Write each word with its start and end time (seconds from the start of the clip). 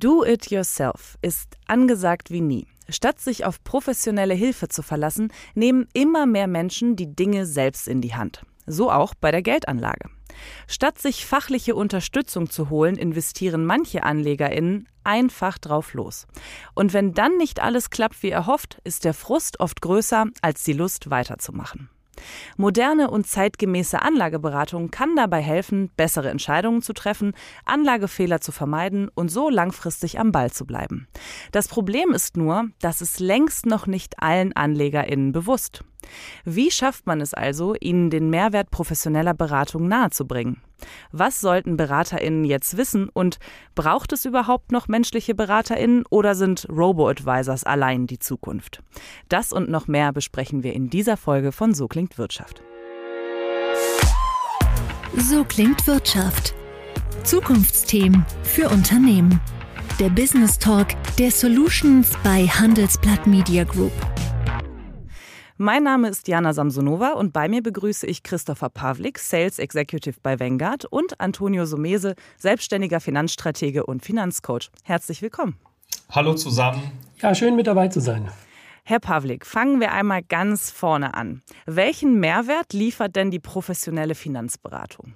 Do 0.00 0.24
it 0.24 0.50
yourself 0.50 1.18
ist 1.20 1.58
angesagt 1.66 2.30
wie 2.30 2.40
nie. 2.40 2.66
Statt 2.88 3.20
sich 3.20 3.44
auf 3.44 3.62
professionelle 3.62 4.32
Hilfe 4.32 4.68
zu 4.68 4.80
verlassen, 4.82 5.30
nehmen 5.54 5.88
immer 5.92 6.24
mehr 6.24 6.46
Menschen 6.46 6.96
die 6.96 7.14
Dinge 7.14 7.44
selbst 7.44 7.86
in 7.86 8.00
die 8.00 8.14
Hand. 8.14 8.46
So 8.64 8.90
auch 8.90 9.12
bei 9.12 9.30
der 9.30 9.42
Geldanlage. 9.42 10.08
Statt 10.66 10.98
sich 10.98 11.26
fachliche 11.26 11.74
Unterstützung 11.74 12.48
zu 12.48 12.70
holen, 12.70 12.96
investieren 12.96 13.66
manche 13.66 14.02
AnlegerInnen 14.02 14.88
einfach 15.04 15.58
drauf 15.58 15.92
los. 15.92 16.26
Und 16.74 16.94
wenn 16.94 17.12
dann 17.12 17.36
nicht 17.36 17.60
alles 17.60 17.90
klappt 17.90 18.22
wie 18.22 18.30
erhofft, 18.30 18.78
ist 18.84 19.04
der 19.04 19.12
Frust 19.12 19.60
oft 19.60 19.82
größer 19.82 20.28
als 20.40 20.64
die 20.64 20.72
Lust 20.72 21.10
weiterzumachen. 21.10 21.90
Moderne 22.56 23.10
und 23.10 23.26
zeitgemäße 23.26 24.02
Anlageberatung 24.02 24.90
kann 24.90 25.16
dabei 25.16 25.40
helfen, 25.40 25.90
bessere 25.96 26.30
Entscheidungen 26.30 26.82
zu 26.82 26.92
treffen, 26.92 27.32
Anlagefehler 27.64 28.40
zu 28.40 28.52
vermeiden 28.52 29.08
und 29.14 29.30
so 29.30 29.48
langfristig 29.48 30.18
am 30.18 30.32
Ball 30.32 30.50
zu 30.50 30.66
bleiben. 30.66 31.08
Das 31.52 31.68
Problem 31.68 32.12
ist 32.12 32.36
nur, 32.36 32.68
dass 32.80 33.00
es 33.00 33.18
längst 33.18 33.66
noch 33.66 33.86
nicht 33.86 34.22
allen 34.22 34.54
AnlegerInnen 34.54 35.32
bewusst. 35.32 35.84
Wie 36.44 36.70
schafft 36.70 37.06
man 37.06 37.20
es 37.20 37.34
also, 37.34 37.74
ihnen 37.78 38.10
den 38.10 38.30
Mehrwert 38.30 38.70
professioneller 38.70 39.34
Beratung 39.34 39.88
nahezubringen? 39.88 40.62
Was 41.12 41.40
sollten 41.40 41.76
BeraterInnen 41.76 42.44
jetzt 42.44 42.76
wissen 42.76 43.08
und 43.08 43.38
braucht 43.74 44.12
es 44.12 44.24
überhaupt 44.24 44.72
noch 44.72 44.88
menschliche 44.88 45.34
BeraterInnen 45.34 46.04
oder 46.10 46.34
sind 46.34 46.66
Robo-Advisors 46.70 47.64
allein 47.64 48.06
die 48.06 48.18
Zukunft? 48.18 48.82
Das 49.28 49.52
und 49.52 49.70
noch 49.70 49.88
mehr 49.88 50.12
besprechen 50.12 50.62
wir 50.62 50.74
in 50.74 50.90
dieser 50.90 51.16
Folge 51.16 51.52
von 51.52 51.74
So 51.74 51.88
klingt 51.88 52.18
Wirtschaft. 52.18 52.62
So 55.16 55.44
klingt 55.44 55.86
Wirtschaft. 55.86 56.54
Zukunftsthemen 57.24 58.24
für 58.42 58.68
Unternehmen. 58.68 59.40
Der 59.98 60.08
Business 60.08 60.58
Talk 60.58 60.88
der 61.18 61.30
Solutions 61.30 62.12
bei 62.24 62.46
Handelsblatt 62.46 63.26
Media 63.26 63.64
Group. 63.64 63.92
Mein 65.62 65.82
Name 65.82 66.08
ist 66.08 66.26
Jana 66.26 66.54
Samsonova 66.54 67.10
und 67.10 67.34
bei 67.34 67.46
mir 67.46 67.62
begrüße 67.62 68.06
ich 68.06 68.22
Christopher 68.22 68.70
Pavlik, 68.70 69.18
Sales 69.18 69.58
Executive 69.58 70.16
bei 70.22 70.40
Vanguard 70.40 70.86
und 70.86 71.20
Antonio 71.20 71.66
Somese, 71.66 72.14
selbstständiger 72.38 72.98
Finanzstratege 72.98 73.84
und 73.84 74.02
Finanzcoach. 74.02 74.70
Herzlich 74.84 75.20
willkommen. 75.20 75.58
Hallo 76.12 76.32
zusammen. 76.32 76.80
Ja, 77.20 77.34
schön 77.34 77.56
mit 77.56 77.66
dabei 77.66 77.88
zu 77.88 78.00
sein. 78.00 78.30
Herr 78.84 79.00
Pavlik, 79.00 79.44
fangen 79.44 79.80
wir 79.80 79.92
einmal 79.92 80.22
ganz 80.22 80.70
vorne 80.70 81.12
an. 81.12 81.42
Welchen 81.66 82.18
Mehrwert 82.20 82.72
liefert 82.72 83.14
denn 83.14 83.30
die 83.30 83.38
professionelle 83.38 84.14
Finanzberatung? 84.14 85.12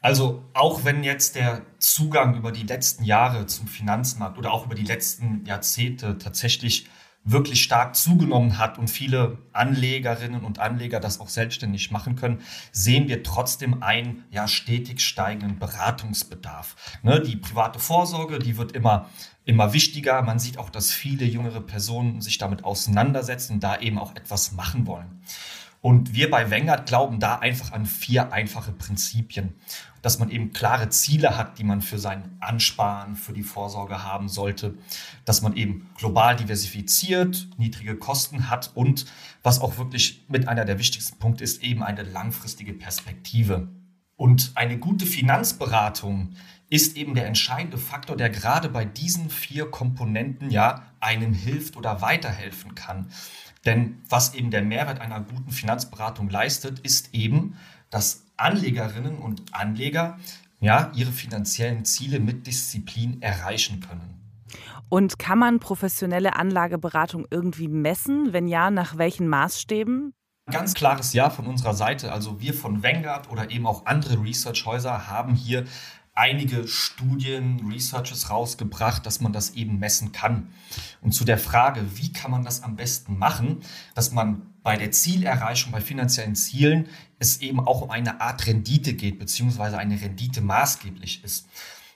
Also 0.00 0.44
auch 0.54 0.84
wenn 0.84 1.02
jetzt 1.02 1.34
der 1.34 1.62
Zugang 1.80 2.36
über 2.36 2.52
die 2.52 2.62
letzten 2.62 3.02
Jahre 3.02 3.46
zum 3.46 3.66
Finanzmarkt 3.66 4.38
oder 4.38 4.52
auch 4.52 4.66
über 4.66 4.76
die 4.76 4.84
letzten 4.84 5.44
Jahrzehnte 5.46 6.18
tatsächlich 6.18 6.86
wirklich 7.24 7.62
stark 7.62 7.94
zugenommen 7.94 8.58
hat 8.58 8.78
und 8.78 8.88
viele 8.88 9.38
Anlegerinnen 9.52 10.44
und 10.44 10.58
Anleger 10.58 10.98
das 10.98 11.20
auch 11.20 11.28
selbstständig 11.28 11.90
machen 11.90 12.16
können, 12.16 12.40
sehen 12.72 13.08
wir 13.08 13.22
trotzdem 13.22 13.82
einen 13.82 14.24
ja 14.30 14.48
stetig 14.48 15.00
steigenden 15.00 15.58
Beratungsbedarf. 15.58 16.98
Ne, 17.02 17.20
die 17.20 17.36
private 17.36 17.78
Vorsorge, 17.78 18.38
die 18.38 18.56
wird 18.56 18.72
immer 18.72 19.08
immer 19.44 19.72
wichtiger. 19.72 20.22
Man 20.22 20.38
sieht 20.38 20.58
auch, 20.58 20.70
dass 20.70 20.92
viele 20.92 21.24
jüngere 21.24 21.60
Personen 21.60 22.20
sich 22.20 22.38
damit 22.38 22.64
auseinandersetzen 22.64 23.60
da 23.60 23.78
eben 23.78 23.98
auch 23.98 24.14
etwas 24.14 24.52
machen 24.52 24.86
wollen. 24.86 25.22
Und 25.82 26.14
wir 26.14 26.30
bei 26.30 26.48
Wengert 26.48 26.86
glauben 26.86 27.18
da 27.18 27.40
einfach 27.40 27.72
an 27.72 27.86
vier 27.86 28.32
einfache 28.32 28.70
Prinzipien. 28.70 29.54
Dass 30.00 30.20
man 30.20 30.30
eben 30.30 30.52
klare 30.52 30.88
Ziele 30.88 31.36
hat, 31.36 31.58
die 31.58 31.64
man 31.64 31.82
für 31.82 31.98
sein 31.98 32.36
Ansparen, 32.40 33.16
für 33.16 33.32
die 33.32 33.42
Vorsorge 33.42 34.04
haben 34.04 34.28
sollte. 34.28 34.74
Dass 35.24 35.42
man 35.42 35.56
eben 35.56 35.90
global 35.96 36.36
diversifiziert, 36.36 37.48
niedrige 37.58 37.96
Kosten 37.96 38.48
hat 38.48 38.70
und 38.74 39.06
was 39.42 39.60
auch 39.60 39.76
wirklich 39.76 40.24
mit 40.28 40.46
einer 40.46 40.64
der 40.64 40.78
wichtigsten 40.78 41.18
Punkte 41.18 41.42
ist, 41.42 41.62
eben 41.62 41.82
eine 41.82 42.04
langfristige 42.04 42.72
Perspektive. 42.72 43.68
Und 44.16 44.52
eine 44.54 44.78
gute 44.78 45.04
Finanzberatung 45.04 46.36
ist 46.70 46.96
eben 46.96 47.14
der 47.14 47.26
entscheidende 47.26 47.76
Faktor, 47.76 48.16
der 48.16 48.30
gerade 48.30 48.68
bei 48.68 48.84
diesen 48.84 49.30
vier 49.30 49.68
Komponenten 49.68 50.48
ja 50.50 50.82
einem 51.00 51.34
hilft 51.34 51.76
oder 51.76 52.00
weiterhelfen 52.02 52.76
kann. 52.76 53.08
Denn 53.64 54.02
was 54.08 54.34
eben 54.34 54.50
der 54.50 54.62
Mehrwert 54.62 55.00
einer 55.00 55.20
guten 55.20 55.50
Finanzberatung 55.50 56.28
leistet, 56.28 56.80
ist 56.80 57.14
eben, 57.14 57.56
dass 57.90 58.24
Anlegerinnen 58.36 59.18
und 59.18 59.42
Anleger 59.52 60.18
ja 60.60 60.90
ihre 60.94 61.12
finanziellen 61.12 61.84
Ziele 61.84 62.20
mit 62.20 62.46
Disziplin 62.46 63.20
erreichen 63.22 63.80
können. 63.80 64.20
Und 64.88 65.18
kann 65.18 65.38
man 65.38 65.58
professionelle 65.58 66.36
Anlageberatung 66.36 67.26
irgendwie 67.30 67.68
messen? 67.68 68.32
Wenn 68.32 68.46
ja, 68.46 68.70
nach 68.70 68.98
welchen 68.98 69.26
Maßstäben? 69.26 70.12
Ganz 70.50 70.74
klares 70.74 71.12
Ja 71.12 71.30
von 71.30 71.46
unserer 71.46 71.74
Seite. 71.74 72.12
Also 72.12 72.40
wir 72.40 72.52
von 72.52 72.82
Vanguard 72.82 73.30
oder 73.30 73.50
eben 73.50 73.66
auch 73.66 73.86
andere 73.86 74.22
Researchhäuser 74.22 75.08
haben 75.08 75.34
hier 75.34 75.64
einige 76.14 76.68
Studien, 76.68 77.70
Researches 77.72 78.30
rausgebracht, 78.30 79.06
dass 79.06 79.20
man 79.20 79.32
das 79.32 79.50
eben 79.50 79.78
messen 79.78 80.12
kann. 80.12 80.52
Und 81.00 81.12
zu 81.12 81.24
der 81.24 81.38
Frage, 81.38 81.84
wie 81.96 82.12
kann 82.12 82.30
man 82.30 82.44
das 82.44 82.62
am 82.62 82.76
besten 82.76 83.18
machen, 83.18 83.60
dass 83.94 84.12
man 84.12 84.42
bei 84.62 84.76
der 84.76 84.92
Zielerreichung, 84.92 85.72
bei 85.72 85.80
finanziellen 85.80 86.36
Zielen, 86.36 86.88
es 87.18 87.40
eben 87.40 87.60
auch 87.60 87.82
um 87.82 87.90
eine 87.90 88.20
Art 88.20 88.46
Rendite 88.46 88.94
geht, 88.94 89.18
beziehungsweise 89.18 89.78
eine 89.78 90.00
Rendite 90.00 90.40
maßgeblich 90.40 91.24
ist. 91.24 91.48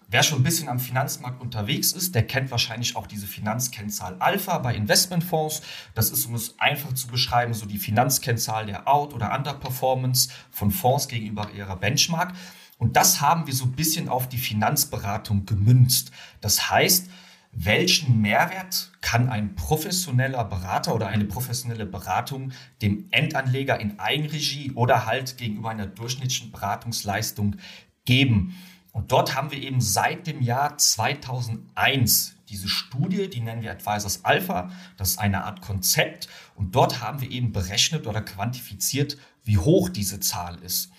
Wer 0.09 0.22
schon 0.22 0.38
ein 0.38 0.44
bisschen 0.44 0.69
am 0.69 0.78
Finanzmarkt 0.78 1.41
unterwegs 1.41 1.91
ist, 1.91 2.15
der 2.15 2.25
kennt 2.25 2.53
wahrscheinlich 2.53 2.94
auch 2.94 3.09
diese 3.09 3.27
Finanzkennzahl 3.27 4.16
Alpha 4.21 4.59
bei 4.59 4.75
Investmentfonds. 4.77 5.62
Das 5.94 6.10
ist, 6.10 6.27
um 6.27 6.37
es 6.37 6.54
einfach 6.60 6.93
zu 6.93 7.09
beschreiben, 7.09 7.54
so 7.54 7.66
die 7.66 7.78
Finanzkennzahl 7.78 8.66
der 8.66 8.87
Out- 8.87 9.15
oder 9.15 9.37
Underperformance 9.37 10.28
von 10.53 10.71
Fonds 10.71 11.09
gegenüber 11.09 11.50
ihrer 11.50 11.75
Benchmark. 11.75 12.34
Und 12.78 12.97
das 12.97 13.20
haben 13.20 13.47
wir 13.47 13.54
so 13.54 13.64
ein 13.64 13.72
bisschen 13.72 14.09
auf 14.09 14.28
die 14.28 14.38
Finanzberatung 14.38 15.47
gemünzt. 15.47 16.10
Das 16.41 16.70
heißt, 16.70 17.09
welchen 17.53 18.20
Mehrwert 18.20 18.92
kann 19.00 19.31
ein 19.31 19.54
professioneller 19.54 20.44
Berater 20.44 20.94
oder 20.94 21.06
eine 21.06 21.25
professionelle 21.25 21.86
Beratung 21.86 22.53
dem 22.82 23.06
Endanleger 23.10 23.81
in 23.81 23.98
Eigenregie 23.98 24.72
oder 24.72 25.06
halt 25.06 25.38
gegenüber 25.38 25.70
einer 25.70 25.86
durchschnittlichen 25.86 26.53
Beratungsleistung 26.53 27.56
geben? 28.04 28.54
Und 28.92 29.12
dort 29.12 29.34
haben 29.34 29.50
wir 29.50 29.59
eben 29.59 29.81
seit 29.81 30.26
dem 30.26 30.42
Jahr 30.42 30.76
2001 30.76 32.36
diese 32.48 32.69
Studie, 32.69 33.28
die 33.28 33.41
nennen 33.41 33.62
wir 33.62 33.72
Advisors 33.72 34.25
Alpha. 34.25 34.70
Das 34.97 35.10
ist 35.10 35.19
eine 35.19 35.44
Art 35.44 35.60
Konzept. 35.60 36.28
Und 36.54 36.75
dort 36.75 37.00
haben 37.00 37.20
wir 37.20 37.31
eben 37.31 37.53
berechnet 37.53 38.06
oder 38.06 38.20
quantifiziert, 38.20 39.16
wie 39.44 39.59
hoch 39.59 39.88
diese 39.88 40.20
Zahl 40.20 40.56
ist. 40.62 40.91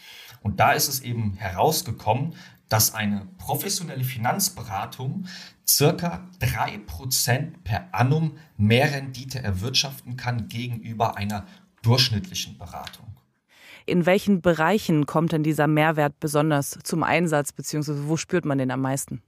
Und 0.41 0.59
da 0.59 0.71
ist 0.71 0.87
es 0.87 1.01
eben 1.01 1.35
herausgekommen, 1.37 2.35
dass 2.69 2.93
eine 2.93 3.27
professionelle 3.37 4.03
Finanzberatung 4.03 5.25
circa 5.67 6.27
drei 6.39 6.79
Prozent 6.79 7.63
per 7.63 7.93
annum 7.93 8.37
mehr 8.57 8.91
Rendite 8.91 9.39
erwirtschaften 9.43 10.17
kann 10.17 10.47
gegenüber 10.47 11.17
einer 11.17 11.45
durchschnittlichen 11.81 12.57
Beratung. 12.57 13.05
In 13.85 14.05
welchen 14.05 14.41
Bereichen 14.41 15.05
kommt 15.05 15.31
denn 15.31 15.43
dieser 15.43 15.67
Mehrwert 15.67 16.19
besonders 16.19 16.77
zum 16.83 17.03
Einsatz, 17.03 17.53
beziehungsweise 17.53 18.07
wo 18.09 18.17
spürt 18.17 18.43
man 18.43 18.57
den 18.57 18.71
am 18.71 18.81
meisten? 18.81 19.21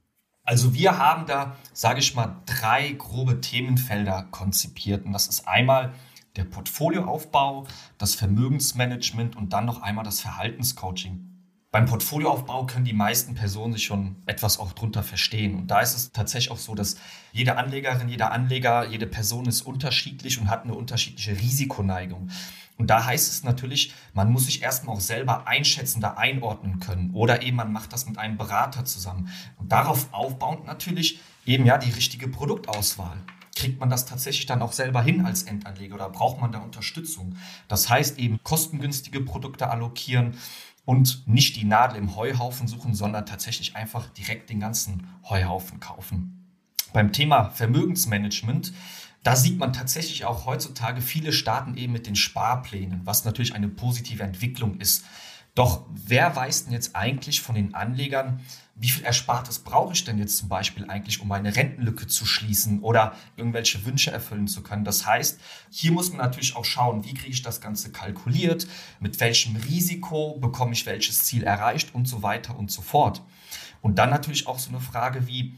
Also 0.44 0.74
wir 0.74 0.98
haben 0.98 1.26
da, 1.26 1.56
sage 1.72 2.00
ich 2.00 2.14
mal, 2.14 2.36
drei 2.44 2.92
grobe 2.92 3.40
Themenfelder 3.40 4.26
konzipiert. 4.30 5.04
Und 5.06 5.12
das 5.12 5.28
ist 5.28 5.48
einmal 5.48 5.94
der 6.36 6.44
Portfolioaufbau, 6.44 7.66
das 7.98 8.14
Vermögensmanagement 8.14 9.36
und 9.36 9.52
dann 9.52 9.66
noch 9.66 9.82
einmal 9.82 10.04
das 10.04 10.20
Verhaltenscoaching. 10.20 11.26
Beim 11.72 11.86
Portfolioaufbau 11.86 12.66
können 12.66 12.84
die 12.84 12.92
meisten 12.92 13.34
Personen 13.34 13.74
sich 13.74 13.84
schon 13.84 14.16
etwas 14.26 14.58
auch 14.58 14.72
drunter 14.72 15.04
verstehen. 15.04 15.54
Und 15.54 15.68
da 15.68 15.80
ist 15.80 15.94
es 15.94 16.10
tatsächlich 16.10 16.50
auch 16.50 16.58
so, 16.58 16.74
dass 16.74 16.96
jede 17.32 17.56
Anlegerin, 17.58 18.08
jeder 18.08 18.32
Anleger, 18.32 18.88
jede 18.88 19.06
Person 19.06 19.46
ist 19.46 19.62
unterschiedlich 19.62 20.40
und 20.40 20.50
hat 20.50 20.64
eine 20.64 20.74
unterschiedliche 20.74 21.38
Risikoneigung. 21.38 22.28
Und 22.76 22.88
da 22.88 23.04
heißt 23.04 23.30
es 23.30 23.44
natürlich, 23.44 23.94
man 24.14 24.32
muss 24.32 24.46
sich 24.46 24.62
erstmal 24.62 24.96
auch 24.96 25.00
selber 25.00 25.46
einschätzen, 25.46 26.00
da 26.00 26.14
einordnen 26.14 26.80
können. 26.80 27.10
Oder 27.14 27.42
eben 27.42 27.56
man 27.56 27.70
macht 27.70 27.92
das 27.92 28.08
mit 28.08 28.18
einem 28.18 28.36
Berater 28.36 28.84
zusammen. 28.84 29.28
Und 29.56 29.70
darauf 29.70 30.12
aufbauend 30.12 30.66
natürlich 30.66 31.20
eben 31.46 31.66
ja 31.66 31.78
die 31.78 31.90
richtige 31.90 32.26
Produktauswahl 32.26 33.18
kriegt 33.60 33.78
man 33.78 33.90
das 33.90 34.06
tatsächlich 34.06 34.46
dann 34.46 34.62
auch 34.62 34.72
selber 34.72 35.02
hin 35.02 35.26
als 35.26 35.42
Endanleger 35.42 35.94
oder 35.96 36.08
braucht 36.08 36.40
man 36.40 36.50
da 36.50 36.60
Unterstützung? 36.60 37.36
Das 37.68 37.90
heißt 37.90 38.18
eben 38.18 38.40
kostengünstige 38.42 39.20
Produkte 39.20 39.68
allokieren 39.68 40.38
und 40.86 41.28
nicht 41.28 41.56
die 41.56 41.66
Nadel 41.66 41.98
im 41.98 42.16
Heuhaufen 42.16 42.68
suchen, 42.68 42.94
sondern 42.94 43.26
tatsächlich 43.26 43.76
einfach 43.76 44.08
direkt 44.08 44.48
den 44.48 44.60
ganzen 44.60 45.06
Heuhaufen 45.28 45.78
kaufen. 45.78 46.46
Beim 46.94 47.12
Thema 47.12 47.50
Vermögensmanagement, 47.50 48.72
da 49.22 49.36
sieht 49.36 49.58
man 49.58 49.74
tatsächlich 49.74 50.24
auch 50.24 50.46
heutzutage 50.46 51.02
viele 51.02 51.30
starten 51.30 51.76
eben 51.76 51.92
mit 51.92 52.06
den 52.06 52.16
Sparplänen, 52.16 53.02
was 53.04 53.26
natürlich 53.26 53.54
eine 53.54 53.68
positive 53.68 54.22
Entwicklung 54.22 54.80
ist. 54.80 55.04
Doch 55.54 55.84
wer 55.90 56.34
weiß 56.34 56.64
denn 56.64 56.72
jetzt 56.72 56.94
eigentlich 56.94 57.40
von 57.42 57.54
den 57.54 57.74
Anlegern, 57.74 58.40
wie 58.76 58.88
viel 58.88 59.04
Erspartes 59.04 59.58
brauche 59.58 59.92
ich 59.92 60.04
denn 60.04 60.18
jetzt 60.18 60.38
zum 60.38 60.48
Beispiel 60.48 60.88
eigentlich, 60.88 61.20
um 61.20 61.28
meine 61.28 61.54
Rentenlücke 61.54 62.06
zu 62.06 62.24
schließen 62.24 62.80
oder 62.80 63.14
irgendwelche 63.36 63.84
Wünsche 63.84 64.10
erfüllen 64.10 64.48
zu 64.48 64.62
können? 64.62 64.84
Das 64.84 65.04
heißt, 65.04 65.38
hier 65.70 65.92
muss 65.92 66.08
man 66.10 66.18
natürlich 66.18 66.56
auch 66.56 66.64
schauen, 66.64 67.04
wie 67.04 67.12
kriege 67.12 67.32
ich 67.32 67.42
das 67.42 67.60
Ganze 67.60 67.92
kalkuliert, 67.92 68.66
mit 69.00 69.20
welchem 69.20 69.56
Risiko 69.56 70.38
bekomme 70.38 70.72
ich 70.72 70.86
welches 70.86 71.24
Ziel 71.24 71.42
erreicht 71.42 71.94
und 71.94 72.06
so 72.06 72.22
weiter 72.22 72.58
und 72.58 72.70
so 72.70 72.80
fort. 72.80 73.22
Und 73.82 73.98
dann 73.98 74.08
natürlich 74.08 74.46
auch 74.46 74.58
so 74.58 74.70
eine 74.70 74.80
Frage 74.80 75.26
wie, 75.26 75.56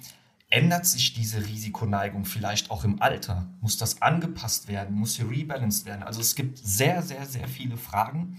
ändert 0.52 0.84
sich 0.84 1.14
diese 1.14 1.46
Risikoneigung 1.46 2.26
vielleicht 2.26 2.70
auch 2.70 2.84
im 2.84 3.00
Alter? 3.00 3.48
Muss 3.60 3.78
das 3.78 4.02
angepasst 4.02 4.68
werden? 4.68 4.96
Muss 4.96 5.14
sie 5.14 5.22
rebalanced 5.22 5.86
werden? 5.86 6.02
Also 6.02 6.20
es 6.20 6.34
gibt 6.34 6.58
sehr, 6.58 7.02
sehr, 7.02 7.24
sehr 7.24 7.48
viele 7.48 7.78
Fragen. 7.78 8.36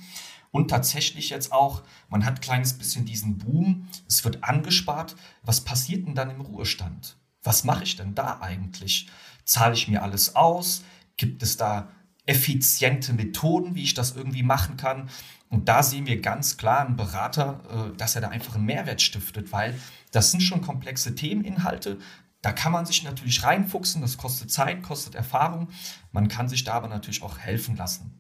Und 0.52 0.70
tatsächlich 0.70 1.32
jetzt 1.32 1.52
auch, 1.52 1.82
man 2.10 2.24
hat 2.24 2.36
ein 2.36 2.42
kleines 2.42 2.74
bisschen 2.74 3.06
diesen 3.06 3.40
Boom, 3.40 3.88
es 4.08 4.24
wird 4.24 4.44
angespart. 4.44 5.16
Was 5.42 5.62
passiert 5.62 6.06
denn 6.06 6.14
dann 6.14 6.30
im 6.30 6.42
Ruhestand? 6.42 7.18
Was 7.42 7.64
mache 7.64 7.84
ich 7.84 7.96
denn 7.96 8.14
da 8.14 8.40
eigentlich? 8.42 9.10
Zahle 9.44 9.74
ich 9.74 9.88
mir 9.88 10.04
alles 10.04 10.36
aus? 10.36 10.84
Gibt 11.18 11.42
es 11.42 11.58
da 11.58 11.90
effiziente 12.28 13.14
Methoden, 13.14 13.74
wie 13.74 13.84
ich 13.84 13.96
das 13.96 14.16
irgendwie 14.16 14.44
machen 14.44 14.78
kann? 14.78 15.10
Und 15.50 15.68
da 15.68 15.82
sehen 15.82 16.06
wir 16.06 16.22
ganz 16.22 16.58
klar 16.58 16.86
einen 16.86 16.96
Berater, 16.96 17.62
äh, 17.70 17.98
dass 17.98 18.16
er 18.16 18.22
da 18.22 18.30
einfach 18.30 18.56
einen 18.56 18.66
Mehrwert 18.66 19.02
stiftet, 19.02 19.52
weil 19.52 19.80
das 20.14 20.32
sind 20.32 20.42
schon 20.42 20.62
komplexe 20.62 21.16
Themeninhalte. 21.16 22.00
Da 22.42 22.52
kann 22.52 22.72
man 22.72 22.86
sich 22.86 23.04
natürlich 23.04 23.44
reinfuchsen, 23.44 24.02
das 24.02 24.18
kostet 24.18 24.52
Zeit, 24.52 24.84
kostet 24.84 25.16
Erfahrung. 25.16 25.70
Man 26.12 26.28
kann 26.28 26.50
sich 26.50 26.64
da 26.64 26.74
aber 26.74 26.88
natürlich 26.88 27.24
auch 27.24 27.38
helfen 27.38 27.76
lassen. 27.76 28.20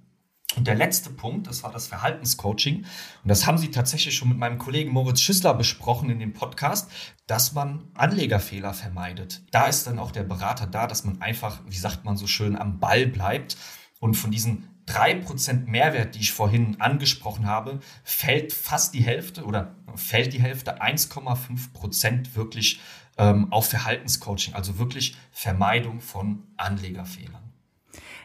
Und 0.55 0.67
der 0.67 0.75
letzte 0.75 1.09
Punkt, 1.09 1.47
das 1.47 1.63
war 1.63 1.71
das 1.71 1.87
Verhaltenscoaching. 1.87 2.77
Und 2.77 2.85
das 3.27 3.47
haben 3.47 3.57
Sie 3.57 3.71
tatsächlich 3.71 4.15
schon 4.15 4.29
mit 4.29 4.37
meinem 4.37 4.59
Kollegen 4.59 4.91
Moritz 4.91 5.21
Schüssler 5.21 5.53
besprochen 5.53 6.09
in 6.09 6.19
dem 6.19 6.33
Podcast, 6.33 6.91
dass 7.27 7.53
man 7.53 7.89
Anlegerfehler 7.95 8.73
vermeidet. 8.73 9.41
Da 9.51 9.65
ist 9.65 9.87
dann 9.87 9.99
auch 9.99 10.11
der 10.11 10.23
Berater 10.23 10.67
da, 10.67 10.87
dass 10.87 11.03
man 11.03 11.21
einfach, 11.21 11.61
wie 11.67 11.77
sagt 11.77 12.05
man 12.05 12.17
so 12.17 12.27
schön, 12.27 12.55
am 12.55 12.79
Ball 12.79 13.07
bleibt 13.07 13.57
und 13.99 14.15
von 14.15 14.31
diesen 14.31 14.69
3% 14.87 15.65
Mehrwert, 15.65 16.15
die 16.15 16.19
ich 16.19 16.33
vorhin 16.33 16.79
angesprochen 16.79 17.45
habe, 17.47 17.79
fällt 18.03 18.53
fast 18.53 18.93
die 18.93 19.03
Hälfte 19.03 19.43
oder 19.43 19.75
fällt 19.95 20.33
die 20.33 20.41
Hälfte 20.41 20.81
1,5% 20.81 22.35
wirklich 22.35 22.81
ähm, 23.17 23.51
auf 23.51 23.69
Verhaltenscoaching, 23.69 24.53
also 24.53 24.79
wirklich 24.79 25.15
Vermeidung 25.31 26.01
von 26.01 26.43
Anlegerfehlern. 26.57 27.43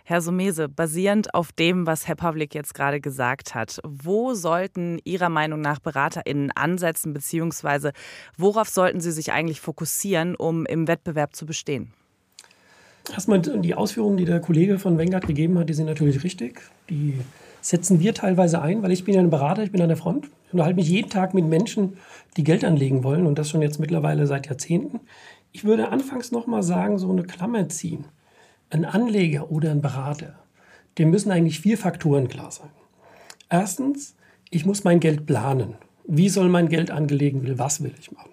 Herr 0.05 0.23
Sumese, 0.23 0.71
basierend 0.71 1.35
auf 1.35 1.53
dem, 1.53 1.87
was 1.87 2.09
Herr 2.09 2.15
Pavlik 2.15 2.55
jetzt 2.55 2.73
gerade 2.73 2.99
gesagt 2.99 3.55
hat, 3.55 3.79
wo 3.85 4.33
sollten 4.33 4.99
Ihrer 5.05 5.29
Meinung 5.29 5.61
nach 5.61 5.81
BeraterInnen 5.81 6.51
ansetzen, 6.51 7.13
beziehungsweise 7.13 7.93
worauf 8.39 8.71
sollten 8.71 9.03
sie 9.03 9.13
sich 9.13 9.33
eigentlich 9.33 9.61
fokussieren, 9.61 10.35
um 10.35 10.65
im 10.65 10.89
Wettbewerb 10.89 11.37
zu 11.37 11.45
bestehen? 11.45 11.93
Erstmal 13.13 13.41
die 13.41 13.75
Ausführungen, 13.75 14.17
die 14.17 14.25
der 14.25 14.41
Kollege 14.41 14.79
von 14.79 14.99
Wengert 14.99 15.27
gegeben 15.27 15.59
hat, 15.59 15.69
die 15.69 15.75
sind 15.75 15.87
natürlich 15.87 16.23
richtig. 16.25 16.61
Die 16.91 17.15
setzen 17.61 18.01
wir 18.01 18.15
teilweise 18.15 18.61
ein, 18.61 18.83
weil 18.83 18.93
ich 18.93 19.05
bin 19.05 19.15
ja 19.15 19.21
ein 19.21 19.31
Berater, 19.31 19.63
ich 19.63 19.73
bin 19.73 19.81
an 19.81 19.89
der 19.89 19.97
Front. 19.97 20.27
Ich 20.47 20.53
unterhalte 20.53 20.77
mich 20.77 20.89
jeden 20.89 21.11
Tag 21.11 21.35
mit 21.35 21.47
Menschen, 21.47 21.97
die 22.37 22.45
Geld 22.45 22.65
anlegen 22.65 23.05
wollen 23.05 23.27
und 23.27 23.39
das 23.39 23.51
schon 23.51 23.63
jetzt 23.63 23.81
mittlerweile 23.81 24.27
seit 24.27 24.47
Jahrzehnten. 24.47 25.01
Ich 25.53 25.65
würde 25.65 25.89
anfangs 25.89 26.31
nochmal 26.31 26.63
sagen, 26.63 26.99
so 26.99 27.11
eine 27.11 27.23
Klammer 27.23 27.69
ziehen 27.69 28.05
ein 28.71 28.85
Anleger 28.85 29.51
oder 29.51 29.71
ein 29.71 29.83
Berater, 29.83 30.35
dem 30.99 31.11
müssen 31.11 31.31
eigentlich 31.31 31.61
vier 31.61 31.79
Faktoren 31.79 32.29
klar 32.29 32.51
sein. 32.51 32.71
Erstens, 33.49 34.15
ich 34.51 34.67
muss 34.67 34.85
mein 34.85 35.01
Geld 35.01 35.27
planen. 35.27 35.77
Wie 36.05 36.29
soll 36.29 36.49
mein 36.49 36.69
Geld 36.69 36.91
angelegen 36.91 37.43
werden? 37.43 37.59
Was 37.59 37.83
will 37.83 37.95
ich 37.99 38.13
machen? 38.13 38.31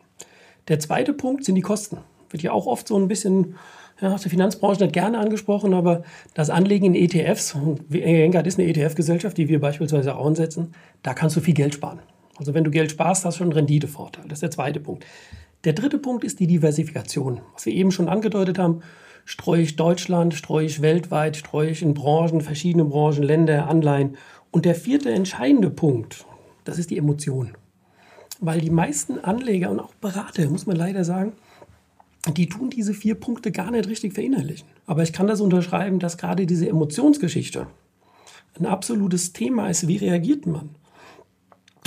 Der 0.67 0.79
zweite 0.79 1.13
Punkt 1.13 1.45
sind 1.45 1.55
die 1.55 1.61
Kosten. 1.61 1.97
Wird 2.29 2.43
ja 2.43 2.51
auch 2.51 2.65
oft 2.65 2.87
so 2.87 2.97
ein 2.97 3.07
bisschen 3.07 3.55
ja, 4.01 4.13
aus 4.13 4.21
der 4.21 4.31
Finanzbranche 4.31 4.83
nicht 4.83 4.93
gerne 4.93 5.19
angesprochen, 5.19 5.73
aber 5.73 6.03
das 6.33 6.49
Anlegen 6.49 6.93
in 6.93 6.95
ETFs, 6.95 7.55
und 7.55 7.93
Engard 7.93 8.47
ist 8.47 8.59
eine 8.59 8.67
ETF-Gesellschaft, 8.67 9.37
die 9.37 9.47
wir 9.47 9.59
beispielsweise 9.59 10.15
auch 10.15 10.25
ansetzen, 10.25 10.73
da 11.03 11.13
kannst 11.13 11.35
du 11.35 11.41
viel 11.41 11.53
Geld 11.53 11.73
sparen. 11.73 11.99
Also 12.37 12.53
wenn 12.53 12.63
du 12.63 12.71
Geld 12.71 12.91
sparst, 12.91 13.23
hast 13.23 13.35
du 13.35 13.37
schon 13.39 13.47
einen 13.47 13.57
Renditevorteil. 13.57 14.25
Das 14.25 14.37
ist 14.37 14.43
der 14.43 14.51
zweite 14.51 14.79
Punkt. 14.79 15.05
Der 15.63 15.73
dritte 15.73 15.97
Punkt 15.97 16.23
ist 16.23 16.39
die 16.39 16.47
Diversifikation, 16.47 17.39
was 17.53 17.65
wir 17.65 17.73
eben 17.73 17.91
schon 17.91 18.09
angedeutet 18.09 18.59
haben 18.59 18.81
streue 19.25 19.61
ich 19.61 19.75
Deutschland, 19.75 20.33
streue 20.35 20.65
ich 20.65 20.81
weltweit, 20.81 21.35
streue 21.35 21.71
ich 21.71 21.81
in 21.81 21.93
Branchen, 21.93 22.41
verschiedene 22.41 22.85
Branchen, 22.85 23.23
Länder, 23.23 23.67
Anleihen. 23.67 24.17
Und 24.51 24.65
der 24.65 24.75
vierte 24.75 25.11
entscheidende 25.11 25.69
Punkt, 25.69 26.25
das 26.63 26.77
ist 26.79 26.91
die 26.91 26.97
Emotion. 26.97 27.57
Weil 28.39 28.61
die 28.61 28.69
meisten 28.69 29.19
Anleger 29.19 29.71
und 29.71 29.79
auch 29.79 29.93
Berater, 29.95 30.47
muss 30.49 30.67
man 30.67 30.77
leider 30.77 31.03
sagen, 31.03 31.33
die 32.33 32.47
tun 32.49 32.69
diese 32.69 32.93
vier 32.93 33.15
Punkte 33.15 33.51
gar 33.51 33.71
nicht 33.71 33.87
richtig 33.87 34.13
verinnerlichen. 34.13 34.67
Aber 34.85 35.03
ich 35.03 35.13
kann 35.13 35.27
das 35.27 35.41
unterschreiben, 35.41 35.99
dass 35.99 36.17
gerade 36.17 36.45
diese 36.45 36.67
Emotionsgeschichte 36.67 37.67
ein 38.59 38.65
absolutes 38.65 39.33
Thema 39.33 39.69
ist. 39.69 39.87
Wie 39.87 39.97
reagiert 39.97 40.45
man? 40.45 40.69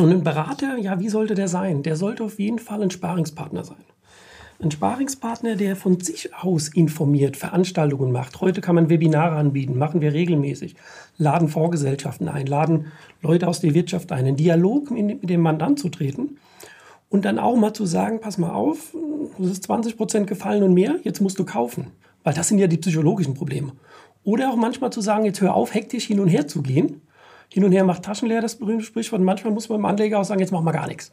Und 0.00 0.10
ein 0.10 0.22
Berater, 0.22 0.76
ja, 0.78 1.00
wie 1.00 1.08
sollte 1.08 1.34
der 1.34 1.48
sein? 1.48 1.82
Der 1.82 1.96
sollte 1.96 2.22
auf 2.22 2.38
jeden 2.38 2.58
Fall 2.58 2.82
ein 2.82 2.90
Sparingspartner 2.90 3.64
sein. 3.64 3.76
Ein 4.60 4.70
Sparingspartner, 4.70 5.56
der 5.56 5.76
von 5.76 6.00
sich 6.00 6.34
aus 6.34 6.68
informiert, 6.68 7.36
Veranstaltungen 7.36 8.12
macht. 8.12 8.40
Heute 8.40 8.60
kann 8.60 8.74
man 8.74 8.90
Webinare 8.90 9.36
anbieten, 9.36 9.78
machen 9.78 10.00
wir 10.00 10.12
regelmäßig. 10.12 10.74
Laden 11.16 11.48
Vorgesellschaften 11.48 12.28
ein, 12.28 12.46
laden 12.46 12.86
Leute 13.22 13.46
aus 13.46 13.60
der 13.60 13.74
Wirtschaft 13.74 14.10
ein, 14.12 14.26
einen 14.26 14.36
Dialog 14.36 14.90
mit 14.90 15.28
dem 15.28 15.40
Mandant 15.40 15.78
zu 15.78 15.88
treten 15.88 16.38
und 17.08 17.24
dann 17.24 17.38
auch 17.38 17.56
mal 17.56 17.72
zu 17.72 17.86
sagen, 17.86 18.20
pass 18.20 18.38
mal 18.38 18.52
auf, 18.52 18.94
es 19.40 19.50
ist 19.50 19.64
20 19.64 19.96
Prozent 19.96 20.26
gefallen 20.26 20.62
und 20.62 20.74
mehr, 20.74 20.96
jetzt 21.04 21.20
musst 21.20 21.38
du 21.38 21.44
kaufen. 21.44 21.92
Weil 22.24 22.34
das 22.34 22.48
sind 22.48 22.58
ja 22.58 22.66
die 22.66 22.76
psychologischen 22.76 23.34
Probleme. 23.34 23.72
Oder 24.24 24.50
auch 24.50 24.56
manchmal 24.56 24.90
zu 24.90 25.00
sagen, 25.00 25.24
jetzt 25.24 25.40
hör 25.40 25.54
auf, 25.54 25.72
hektisch 25.72 26.06
hin 26.06 26.20
und 26.20 26.28
her 26.28 26.46
zu 26.46 26.62
gehen. 26.62 27.00
Hin 27.50 27.64
und 27.64 27.72
her 27.72 27.84
macht 27.84 28.02
Taschen 28.02 28.28
leer, 28.28 28.42
das 28.42 28.56
berühmte 28.56 28.84
Sprichwort. 28.84 29.22
Manchmal 29.22 29.54
muss 29.54 29.68
man 29.70 29.78
dem 29.80 29.86
Anleger 29.86 30.18
auch 30.18 30.24
sagen, 30.24 30.40
jetzt 30.40 30.52
mach 30.52 30.60
mal 30.60 30.72
gar 30.72 30.86
nichts. 30.86 31.12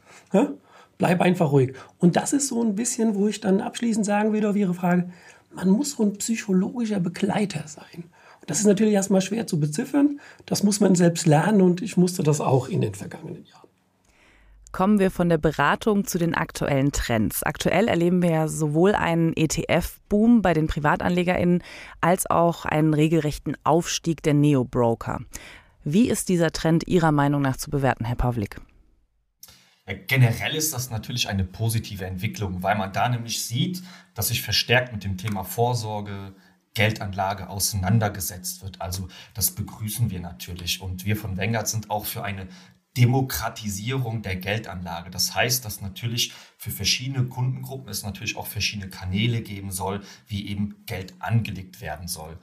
Bleib 0.97 1.21
einfach 1.21 1.51
ruhig. 1.51 1.73
Und 1.99 2.17
das 2.17 2.33
ist 2.33 2.47
so 2.47 2.61
ein 2.61 2.75
bisschen, 2.75 3.15
wo 3.15 3.27
ich 3.27 3.39
dann 3.39 3.61
abschließend 3.61 4.05
sagen 4.05 4.33
würde 4.33 4.49
auf 4.49 4.55
Ihre 4.55 4.73
Frage, 4.73 5.09
man 5.53 5.69
muss 5.69 5.91
so 5.91 6.03
ein 6.03 6.17
psychologischer 6.17 6.99
Begleiter 6.99 7.65
sein. 7.67 8.03
Und 8.41 8.49
das 8.49 8.59
ist 8.59 8.65
natürlich 8.65 8.93
erstmal 8.93 9.21
schwer 9.21 9.47
zu 9.47 9.59
beziffern. 9.59 10.19
Das 10.45 10.63
muss 10.63 10.81
man 10.81 10.95
selbst 10.95 11.25
lernen 11.25 11.61
und 11.61 11.81
ich 11.81 11.95
musste 11.95 12.23
das 12.23 12.41
auch 12.41 12.67
in 12.67 12.81
den 12.81 12.95
vergangenen 12.95 13.45
Jahren. 13.45 13.64
Kommen 14.75 14.99
wir 14.99 15.09
von 15.09 15.29
der 15.29 15.37
Beratung 15.37 16.03
zu 16.03 16.17
den 16.17 16.35
aktuellen 16.35 16.91
Trends. 16.91 17.43
Aktuell 17.43 17.87
erleben 17.87 18.21
wir 18.21 18.31
ja 18.31 18.47
sowohl 18.49 18.93
einen 18.93 19.31
ETF-Boom 19.33 20.41
bei 20.41 20.53
den 20.53 20.67
PrivatanlegerInnen 20.67 21.63
als 22.01 22.29
auch 22.29 22.65
einen 22.65 22.93
regelrechten 22.93 23.55
Aufstieg 23.63 24.21
der 24.21 24.33
Neo-Broker. 24.33 25.21
Wie 25.85 26.09
ist 26.09 26.27
dieser 26.27 26.51
Trend 26.51 26.89
Ihrer 26.89 27.13
Meinung 27.13 27.41
nach 27.41 27.55
zu 27.55 27.69
bewerten, 27.69 28.03
Herr 28.03 28.17
Pavlik? 28.17 28.59
Generell 30.07 30.55
ist 30.55 30.73
das 30.73 30.89
natürlich 30.89 31.29
eine 31.29 31.45
positive 31.45 32.05
Entwicklung, 32.05 32.61
weil 32.61 32.75
man 32.75 32.91
da 32.91 33.07
nämlich 33.07 33.45
sieht, 33.45 33.81
dass 34.13 34.27
sich 34.27 34.41
verstärkt 34.41 34.91
mit 34.91 35.05
dem 35.05 35.15
Thema 35.15 35.45
Vorsorge, 35.45 36.35
Geldanlage 36.73 37.47
auseinandergesetzt 37.47 38.61
wird. 38.61 38.81
Also 38.81 39.07
das 39.33 39.51
begrüßen 39.51 40.11
wir 40.11 40.19
natürlich. 40.19 40.81
Und 40.81 41.05
wir 41.05 41.15
von 41.15 41.37
Wengert 41.37 41.69
sind 41.69 41.89
auch 41.89 42.05
für 42.05 42.25
eine 42.25 42.49
Demokratisierung 42.97 44.21
der 44.21 44.37
Geldanlage. 44.37 45.09
Das 45.09 45.35
heißt, 45.35 45.65
dass 45.65 45.81
natürlich 45.81 46.33
für 46.57 46.71
verschiedene 46.71 47.25
Kundengruppen 47.25 47.89
es 47.89 48.03
natürlich 48.03 48.37
auch 48.37 48.47
verschiedene 48.47 48.89
Kanäle 48.89 49.41
geben 49.41 49.71
soll, 49.71 50.01
wie 50.27 50.47
eben 50.47 50.85
Geld 50.85 51.13
angelegt 51.19 51.81
werden 51.81 52.07
soll. 52.07 52.37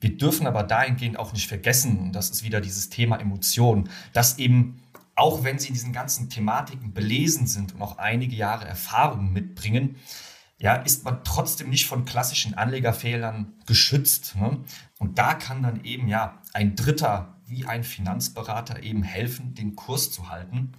Wir 0.00 0.16
dürfen 0.16 0.48
aber 0.48 0.64
dahingehend 0.64 1.16
auch 1.18 1.32
nicht 1.32 1.46
vergessen, 1.46 1.98
und 2.00 2.12
das 2.12 2.30
ist 2.30 2.42
wieder 2.42 2.60
dieses 2.60 2.90
Thema 2.90 3.18
Emotionen, 3.18 3.88
dass 4.12 4.38
eben 4.38 4.82
auch 5.14 5.44
wenn 5.44 5.58
sie 5.58 5.68
in 5.68 5.74
diesen 5.74 5.92
ganzen 5.92 6.30
Thematiken 6.30 6.92
belesen 6.92 7.46
sind 7.46 7.74
und 7.74 7.82
auch 7.82 7.98
einige 7.98 8.34
Jahre 8.34 8.64
Erfahrung 8.66 9.32
mitbringen, 9.32 9.96
ja, 10.58 10.74
ist 10.74 11.04
man 11.04 11.24
trotzdem 11.24 11.70
nicht 11.70 11.86
von 11.86 12.04
klassischen 12.04 12.54
Anlegerfehlern 12.54 13.52
geschützt. 13.66 14.36
Ne? 14.36 14.60
Und 14.98 15.18
da 15.18 15.34
kann 15.34 15.62
dann 15.62 15.84
eben 15.84 16.08
ja 16.08 16.40
ein 16.52 16.76
Dritter 16.76 17.31
wie 17.52 17.66
ein 17.66 17.84
Finanzberater 17.84 18.82
eben 18.82 19.02
helfen, 19.02 19.54
den 19.54 19.76
Kurs 19.76 20.10
zu 20.10 20.30
halten. 20.30 20.72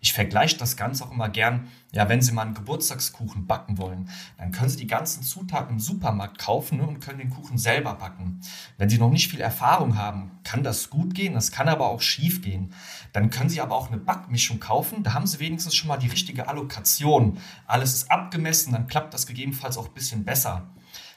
Ich 0.00 0.12
vergleiche 0.12 0.56
das 0.56 0.76
Ganze 0.76 1.04
auch 1.04 1.12
immer 1.12 1.28
gern, 1.28 1.68
ja, 1.92 2.08
wenn 2.08 2.22
Sie 2.22 2.32
mal 2.32 2.42
einen 2.42 2.54
Geburtstagskuchen 2.54 3.46
backen 3.46 3.78
wollen, 3.78 4.08
dann 4.38 4.50
können 4.50 4.68
Sie 4.68 4.78
die 4.78 4.86
ganzen 4.86 5.22
Zutaten 5.22 5.74
im 5.74 5.80
Supermarkt 5.80 6.38
kaufen 6.38 6.78
ne, 6.78 6.86
und 6.86 7.00
können 7.00 7.18
den 7.18 7.30
Kuchen 7.30 7.58
selber 7.58 7.94
backen. 7.94 8.40
Wenn 8.78 8.88
Sie 8.88 8.98
noch 8.98 9.10
nicht 9.10 9.30
viel 9.30 9.40
Erfahrung 9.40 9.96
haben, 9.96 10.30
kann 10.44 10.62
das 10.62 10.90
gut 10.90 11.14
gehen, 11.14 11.34
das 11.34 11.52
kann 11.52 11.68
aber 11.68 11.88
auch 11.88 12.00
schief 12.00 12.40
gehen. 12.42 12.72
Dann 13.12 13.30
können 13.30 13.50
Sie 13.50 13.60
aber 13.60 13.76
auch 13.76 13.88
eine 13.88 13.98
Backmischung 13.98 14.58
kaufen, 14.58 15.02
da 15.02 15.14
haben 15.14 15.26
Sie 15.26 15.40
wenigstens 15.40 15.74
schon 15.74 15.88
mal 15.88 15.98
die 15.98 16.08
richtige 16.08 16.48
Allokation. 16.48 17.38
Alles 17.66 17.94
ist 17.94 18.10
abgemessen, 18.10 18.72
dann 18.72 18.86
klappt 18.86 19.12
das 19.14 19.26
gegebenenfalls 19.26 19.76
auch 19.76 19.88
ein 19.88 19.94
bisschen 19.94 20.24
besser. 20.24 20.68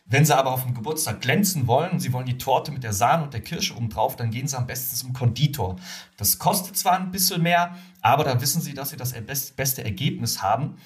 Wenn 0.07 0.23
Sie 0.23 0.37
aber 0.37 0.51
auf 0.51 0.61
dem 0.63 0.75
Geburtstag 0.75 1.21
glänzen 1.21 1.65
wollen, 1.65 1.99
Sie 1.99 2.13
wollen 2.13 2.27
die 2.27 2.37
Torte 2.37 2.71
mit 2.71 2.83
der 2.83 2.93
Sahne 2.93 3.23
und 3.23 3.33
der 3.33 3.41
Kirsche 3.41 3.75
oben 3.75 3.89
drauf, 3.89 4.15
dann 4.15 4.29
gehen 4.29 4.47
Sie 4.47 4.55
am 4.55 4.67
besten 4.67 4.95
zum 4.95 5.13
Konditor. 5.13 5.77
Das 6.15 6.37
kostet 6.37 6.77
zwar 6.77 6.99
ein 6.99 7.09
bisschen 7.09 7.41
mehr, 7.41 7.75
aber 8.01 8.23
da 8.23 8.39
wissen 8.39 8.61
Sie, 8.61 8.75
dass 8.75 8.91
Sie 8.91 8.97
das 8.97 9.13
beste 9.13 9.83
Ergebnis 9.83 10.43
haben. 10.43 10.77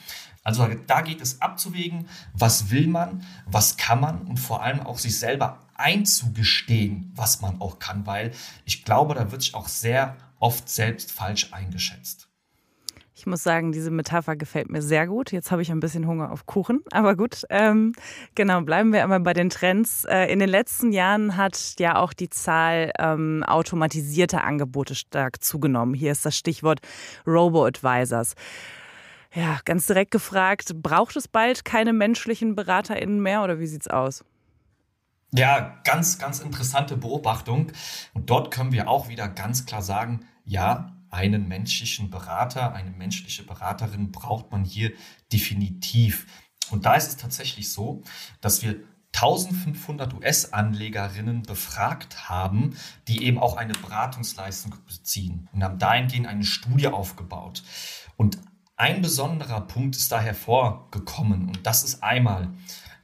Also 0.46 0.66
da 0.88 1.02
geht 1.02 1.20
es 1.20 1.42
abzuwägen, 1.42 2.08
was 2.34 2.72
will 2.72 2.88
man, 2.88 3.26
was 3.46 3.76
kann 3.76 4.00
man 4.00 4.22
und 4.22 4.40
vor 4.40 4.64
allem 4.64 4.80
auch 4.80 4.98
sich 4.98 5.20
selber 5.20 5.60
einzugestehen, 5.76 7.12
was 7.14 7.42
man 7.42 7.60
auch 7.60 7.80
kann, 7.80 8.06
weil 8.06 8.32
ich 8.64 8.86
glaube, 8.86 9.16
da 9.16 9.32
wird 9.32 9.42
sich 9.42 9.54
auch 9.54 9.68
sehr 9.68 10.16
oft 10.40 10.70
selbst 10.70 11.12
falsch 11.12 11.52
eingeschätzt. 11.52 12.29
Ich 13.20 13.26
muss 13.26 13.44
sagen, 13.44 13.74
diese 13.74 13.92
Metapher 13.92 14.38
gefällt 14.38 14.70
mir 14.70 14.82
sehr 14.82 15.06
gut. 15.06 15.34
Jetzt 15.34 15.52
habe 15.52 15.62
ich 15.62 15.70
ein 15.72 15.82
bisschen 15.82 16.08
Hunger 16.08 16.32
auf 16.32 16.46
Kuchen, 16.46 16.86
aber 16.90 17.18
gut. 17.18 17.44
Ähm, 17.50 17.92
genau, 18.34 18.62
bleiben 18.62 18.94
wir 18.94 19.04
einmal 19.04 19.20
bei 19.20 19.34
den 19.34 19.50
Trends. 19.50 20.06
Äh, 20.06 20.28
in 20.28 20.40
den 20.40 20.48
letzten 20.48 20.94
Jahren 20.94 21.36
hat 21.36 21.74
ja 21.80 21.98
auch 21.98 22.14
die 22.14 22.30
Zahl 22.30 22.94
ähm, 22.98 23.44
automatisierter 23.46 24.46
Angebote 24.46 24.96
stark 24.96 25.44
zugenommen. 25.44 25.96
Hier 25.96 26.14
ist 26.14 26.26
das 26.26 26.38
Stichwort 26.38 26.80
Robo-Advisors. 27.28 28.36
Ja, 29.34 29.60
ganz 29.66 29.86
direkt 29.86 30.12
gefragt, 30.12 30.82
braucht 30.82 31.18
es 31.18 31.28
bald 31.28 31.66
keine 31.66 31.92
menschlichen 31.92 32.56
BeraterInnen 32.56 33.22
mehr 33.22 33.44
oder 33.44 33.60
wie 33.60 33.68
sieht 33.68 33.82
es 33.82 33.90
aus? 33.90 34.24
Ja, 35.34 35.82
ganz, 35.84 36.20
ganz 36.20 36.40
interessante 36.40 36.96
Beobachtung. 36.96 37.74
Und 38.14 38.30
dort 38.30 38.50
können 38.50 38.72
wir 38.72 38.88
auch 38.88 39.10
wieder 39.10 39.28
ganz 39.28 39.66
klar 39.66 39.82
sagen, 39.82 40.22
ja, 40.46 40.96
einen 41.12 41.48
menschlichen 41.48 42.10
Berater, 42.10 42.74
eine 42.74 42.92
menschliche 42.92 43.44
Beraterin 43.44 44.12
braucht 44.12 44.52
man 44.52 44.64
hier 44.64 44.92
definitiv. 45.32 46.26
Und 46.72 46.86
da 46.86 46.96
ist 46.96 47.08
es 47.08 47.18
tatsächlich 47.18 47.72
so, 47.72 48.04
dass 48.42 48.62
wir 48.62 48.76
1500 49.14 50.14
US-Anlegerinnen 50.14 51.42
befragt 51.42 52.30
haben, 52.30 52.78
die 53.08 53.24
eben 53.26 53.40
auch 53.40 53.58
eine 53.58 53.74
Beratungsleistung 53.74 54.76
beziehen 54.86 55.50
und 55.52 55.64
haben 55.64 55.80
dahingehend 55.80 56.28
eine 56.28 56.44
Studie 56.44 56.88
aufgebaut. 56.88 57.64
Und 58.18 58.38
ein 58.76 59.02
besonderer 59.02 59.62
Punkt 59.62 59.96
ist 59.96 60.12
da 60.12 60.22
hervorgekommen 60.22 61.48
und 61.48 61.66
das 61.66 61.84
ist 61.84 62.04
einmal, 62.04 62.50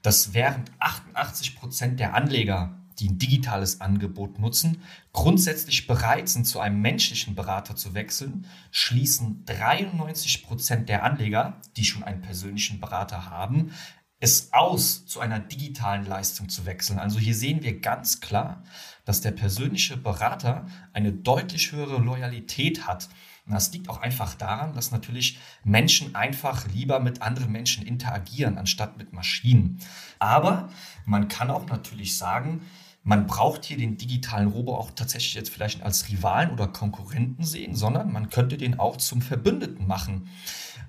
dass 0.03 0.33
während 0.33 0.71
88 0.79 1.55
Prozent 1.55 1.99
der 1.99 2.13
Anleger 2.13 2.79
die 2.99 3.09
ein 3.09 3.17
digitales 3.17 3.81
Angebot 3.81 4.39
nutzen, 4.39 4.81
grundsätzlich 5.13 5.87
bereit 5.87 6.29
sind, 6.29 6.45
zu 6.45 6.59
einem 6.59 6.81
menschlichen 6.81 7.35
Berater 7.35 7.75
zu 7.75 7.93
wechseln, 7.93 8.47
schließen 8.71 9.43
93 9.45 10.43
Prozent 10.43 10.89
der 10.89 11.03
Anleger, 11.03 11.61
die 11.77 11.85
schon 11.85 12.03
einen 12.03 12.21
persönlichen 12.21 12.79
Berater 12.79 13.29
haben, 13.29 13.71
es 14.19 14.53
aus, 14.53 15.05
zu 15.05 15.19
einer 15.19 15.39
digitalen 15.39 16.05
Leistung 16.05 16.49
zu 16.49 16.65
wechseln. 16.65 16.99
Also 16.99 17.19
hier 17.19 17.35
sehen 17.35 17.63
wir 17.63 17.79
ganz 17.79 18.21
klar, 18.21 18.63
dass 19.03 19.21
der 19.21 19.31
persönliche 19.31 19.97
Berater 19.97 20.65
eine 20.93 21.11
deutlich 21.11 21.71
höhere 21.71 21.99
Loyalität 21.99 22.87
hat. 22.87 23.09
Und 23.45 23.53
das 23.53 23.71
liegt 23.71 23.89
auch 23.89 24.01
einfach 24.01 24.33
daran, 24.33 24.73
dass 24.73 24.91
natürlich 24.91 25.37
Menschen 25.63 26.15
einfach 26.15 26.65
lieber 26.73 26.99
mit 26.99 27.21
anderen 27.21 27.51
Menschen 27.51 27.85
interagieren, 27.85 28.57
anstatt 28.57 28.97
mit 28.97 29.13
Maschinen. 29.13 29.79
Aber 30.17 30.69
man 31.05 31.27
kann 31.27 31.51
auch 31.51 31.67
natürlich 31.67 32.17
sagen, 32.17 32.61
man 33.05 33.27
braucht 33.27 33.65
hier 33.65 33.77
den 33.77 33.97
digitalen 33.97 34.47
Robo 34.47 34.75
auch 34.75 34.89
tatsächlich 34.89 35.35
jetzt 35.35 35.51
vielleicht 35.51 35.83
als 35.83 36.09
Rivalen 36.09 36.49
oder 36.49 36.67
Konkurrenten 36.67 37.43
sehen, 37.43 37.75
sondern 37.75 38.11
man 38.11 38.31
könnte 38.31 38.57
den 38.57 38.79
auch 38.79 38.97
zum 38.97 39.21
Verbündeten 39.21 39.85
machen. 39.85 40.27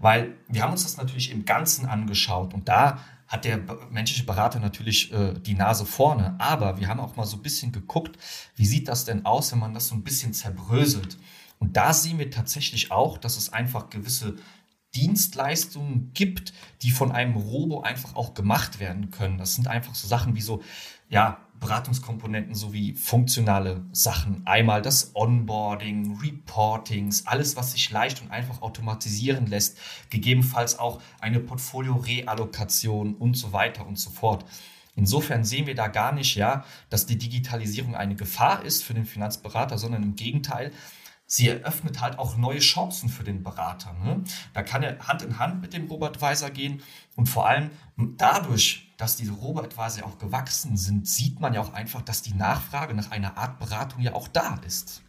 Weil 0.00 0.34
wir 0.48 0.62
haben 0.62 0.72
uns 0.72 0.82
das 0.82 0.96
natürlich 0.96 1.30
im 1.30 1.44
Ganzen 1.44 1.84
angeschaut 1.84 2.54
und 2.54 2.68
da 2.68 3.00
hat 3.28 3.44
der 3.44 3.60
menschliche 3.90 4.24
Berater 4.24 4.60
natürlich 4.60 5.12
äh, 5.12 5.34
die 5.34 5.54
Nase 5.54 5.84
vorne. 5.84 6.36
Aber 6.38 6.78
wir 6.80 6.88
haben 6.88 7.00
auch 7.00 7.16
mal 7.16 7.26
so 7.26 7.36
ein 7.36 7.42
bisschen 7.42 7.70
geguckt, 7.70 8.16
wie 8.54 8.66
sieht 8.66 8.88
das 8.88 9.04
denn 9.04 9.26
aus, 9.26 9.52
wenn 9.52 9.58
man 9.58 9.74
das 9.74 9.88
so 9.88 9.94
ein 9.94 10.04
bisschen 10.04 10.32
zerbröselt. 10.32 11.18
Und 11.58 11.76
da 11.76 11.92
sehen 11.92 12.18
wir 12.18 12.30
tatsächlich 12.30 12.92
auch, 12.92 13.18
dass 13.18 13.36
es 13.36 13.52
einfach 13.52 13.90
gewisse 13.90 14.36
Dienstleistungen 14.94 16.12
gibt, 16.14 16.54
die 16.80 16.90
von 16.90 17.12
einem 17.12 17.36
Robo 17.36 17.82
einfach 17.82 18.16
auch 18.16 18.32
gemacht 18.32 18.80
werden 18.80 19.10
können. 19.10 19.36
Das 19.36 19.54
sind 19.54 19.68
einfach 19.68 19.94
so 19.94 20.08
Sachen 20.08 20.34
wie 20.34 20.40
so, 20.40 20.62
ja, 21.10 21.45
Beratungskomponenten 21.60 22.54
sowie 22.54 22.94
funktionale 22.94 23.84
Sachen. 23.92 24.42
Einmal 24.46 24.82
das 24.82 25.12
Onboarding, 25.14 26.18
Reportings, 26.20 27.26
alles, 27.26 27.56
was 27.56 27.72
sich 27.72 27.90
leicht 27.90 28.22
und 28.22 28.30
einfach 28.30 28.62
automatisieren 28.62 29.46
lässt, 29.46 29.78
gegebenenfalls 30.10 30.78
auch 30.78 31.00
eine 31.20 31.40
Portfolio-Reallokation 31.40 33.14
und 33.14 33.36
so 33.36 33.52
weiter 33.52 33.86
und 33.86 33.98
so 33.98 34.10
fort. 34.10 34.44
Insofern 34.96 35.44
sehen 35.44 35.66
wir 35.66 35.74
da 35.74 35.88
gar 35.88 36.12
nicht, 36.12 36.36
ja, 36.36 36.64
dass 36.88 37.04
die 37.06 37.18
Digitalisierung 37.18 37.94
eine 37.94 38.16
Gefahr 38.16 38.64
ist 38.64 38.82
für 38.82 38.94
den 38.94 39.04
Finanzberater, 39.04 39.76
sondern 39.76 40.02
im 40.02 40.16
Gegenteil, 40.16 40.72
sie 41.26 41.48
eröffnet 41.48 42.00
halt 42.00 42.18
auch 42.18 42.36
neue 42.36 42.60
Chancen 42.60 43.08
für 43.08 43.24
den 43.24 43.42
Berater. 43.42 43.92
Ne? 43.92 44.22
Da 44.54 44.62
kann 44.62 44.82
er 44.82 44.98
Hand 45.06 45.22
in 45.22 45.38
Hand 45.38 45.60
mit 45.60 45.72
dem 45.72 45.88
Robert 45.88 46.20
Weiser 46.20 46.50
gehen 46.50 46.82
und 47.16 47.28
vor 47.28 47.48
allem 47.48 47.70
dadurch, 47.96 48.94
dass 48.96 49.16
diese 49.16 49.32
Robert 49.32 49.76
Weiser 49.76 50.06
auch 50.06 50.18
gewachsen 50.18 50.76
sind, 50.76 51.08
sieht 51.08 51.40
man 51.40 51.52
ja 51.54 51.60
auch 51.60 51.72
einfach, 51.72 52.02
dass 52.02 52.22
die 52.22 52.34
Nachfrage 52.34 52.94
nach 52.94 53.10
einer 53.10 53.36
Art 53.36 53.58
Beratung 53.58 54.00
ja 54.00 54.14
auch 54.14 54.28
da 54.28 54.58
ist. 54.66 55.02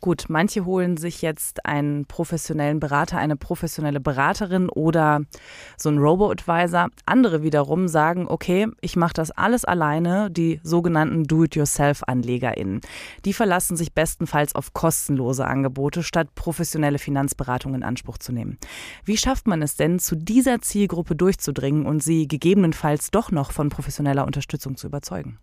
Gut, 0.00 0.26
manche 0.28 0.64
holen 0.64 0.96
sich 0.96 1.22
jetzt 1.22 1.66
einen 1.66 2.06
professionellen 2.06 2.80
Berater, 2.80 3.18
eine 3.18 3.36
professionelle 3.36 4.00
Beraterin 4.00 4.68
oder 4.68 5.22
so 5.76 5.88
einen 5.88 5.98
Robo-Advisor. 5.98 6.88
Andere 7.06 7.42
wiederum 7.42 7.88
sagen, 7.88 8.26
okay, 8.28 8.68
ich 8.80 8.96
mache 8.96 9.14
das 9.14 9.30
alles 9.30 9.64
alleine, 9.64 10.30
die 10.30 10.60
sogenannten 10.62 11.24
Do-it-yourself-AnlegerInnen. 11.24 12.80
Die 13.24 13.32
verlassen 13.32 13.76
sich 13.76 13.92
bestenfalls 13.92 14.54
auf 14.54 14.72
kostenlose 14.72 15.46
Angebote, 15.46 16.02
statt 16.02 16.34
professionelle 16.34 16.98
Finanzberatung 16.98 17.74
in 17.74 17.82
Anspruch 17.82 18.18
zu 18.18 18.32
nehmen. 18.32 18.58
Wie 19.04 19.16
schafft 19.16 19.46
man 19.46 19.62
es 19.62 19.76
denn, 19.76 19.98
zu 19.98 20.16
dieser 20.16 20.60
Zielgruppe 20.60 21.16
durchzudringen 21.16 21.86
und 21.86 22.02
sie 22.02 22.28
gegebenenfalls 22.28 23.10
doch 23.10 23.30
noch 23.30 23.52
von 23.52 23.68
professioneller 23.68 24.26
Unterstützung 24.26 24.76
zu 24.76 24.86
überzeugen? 24.86 25.38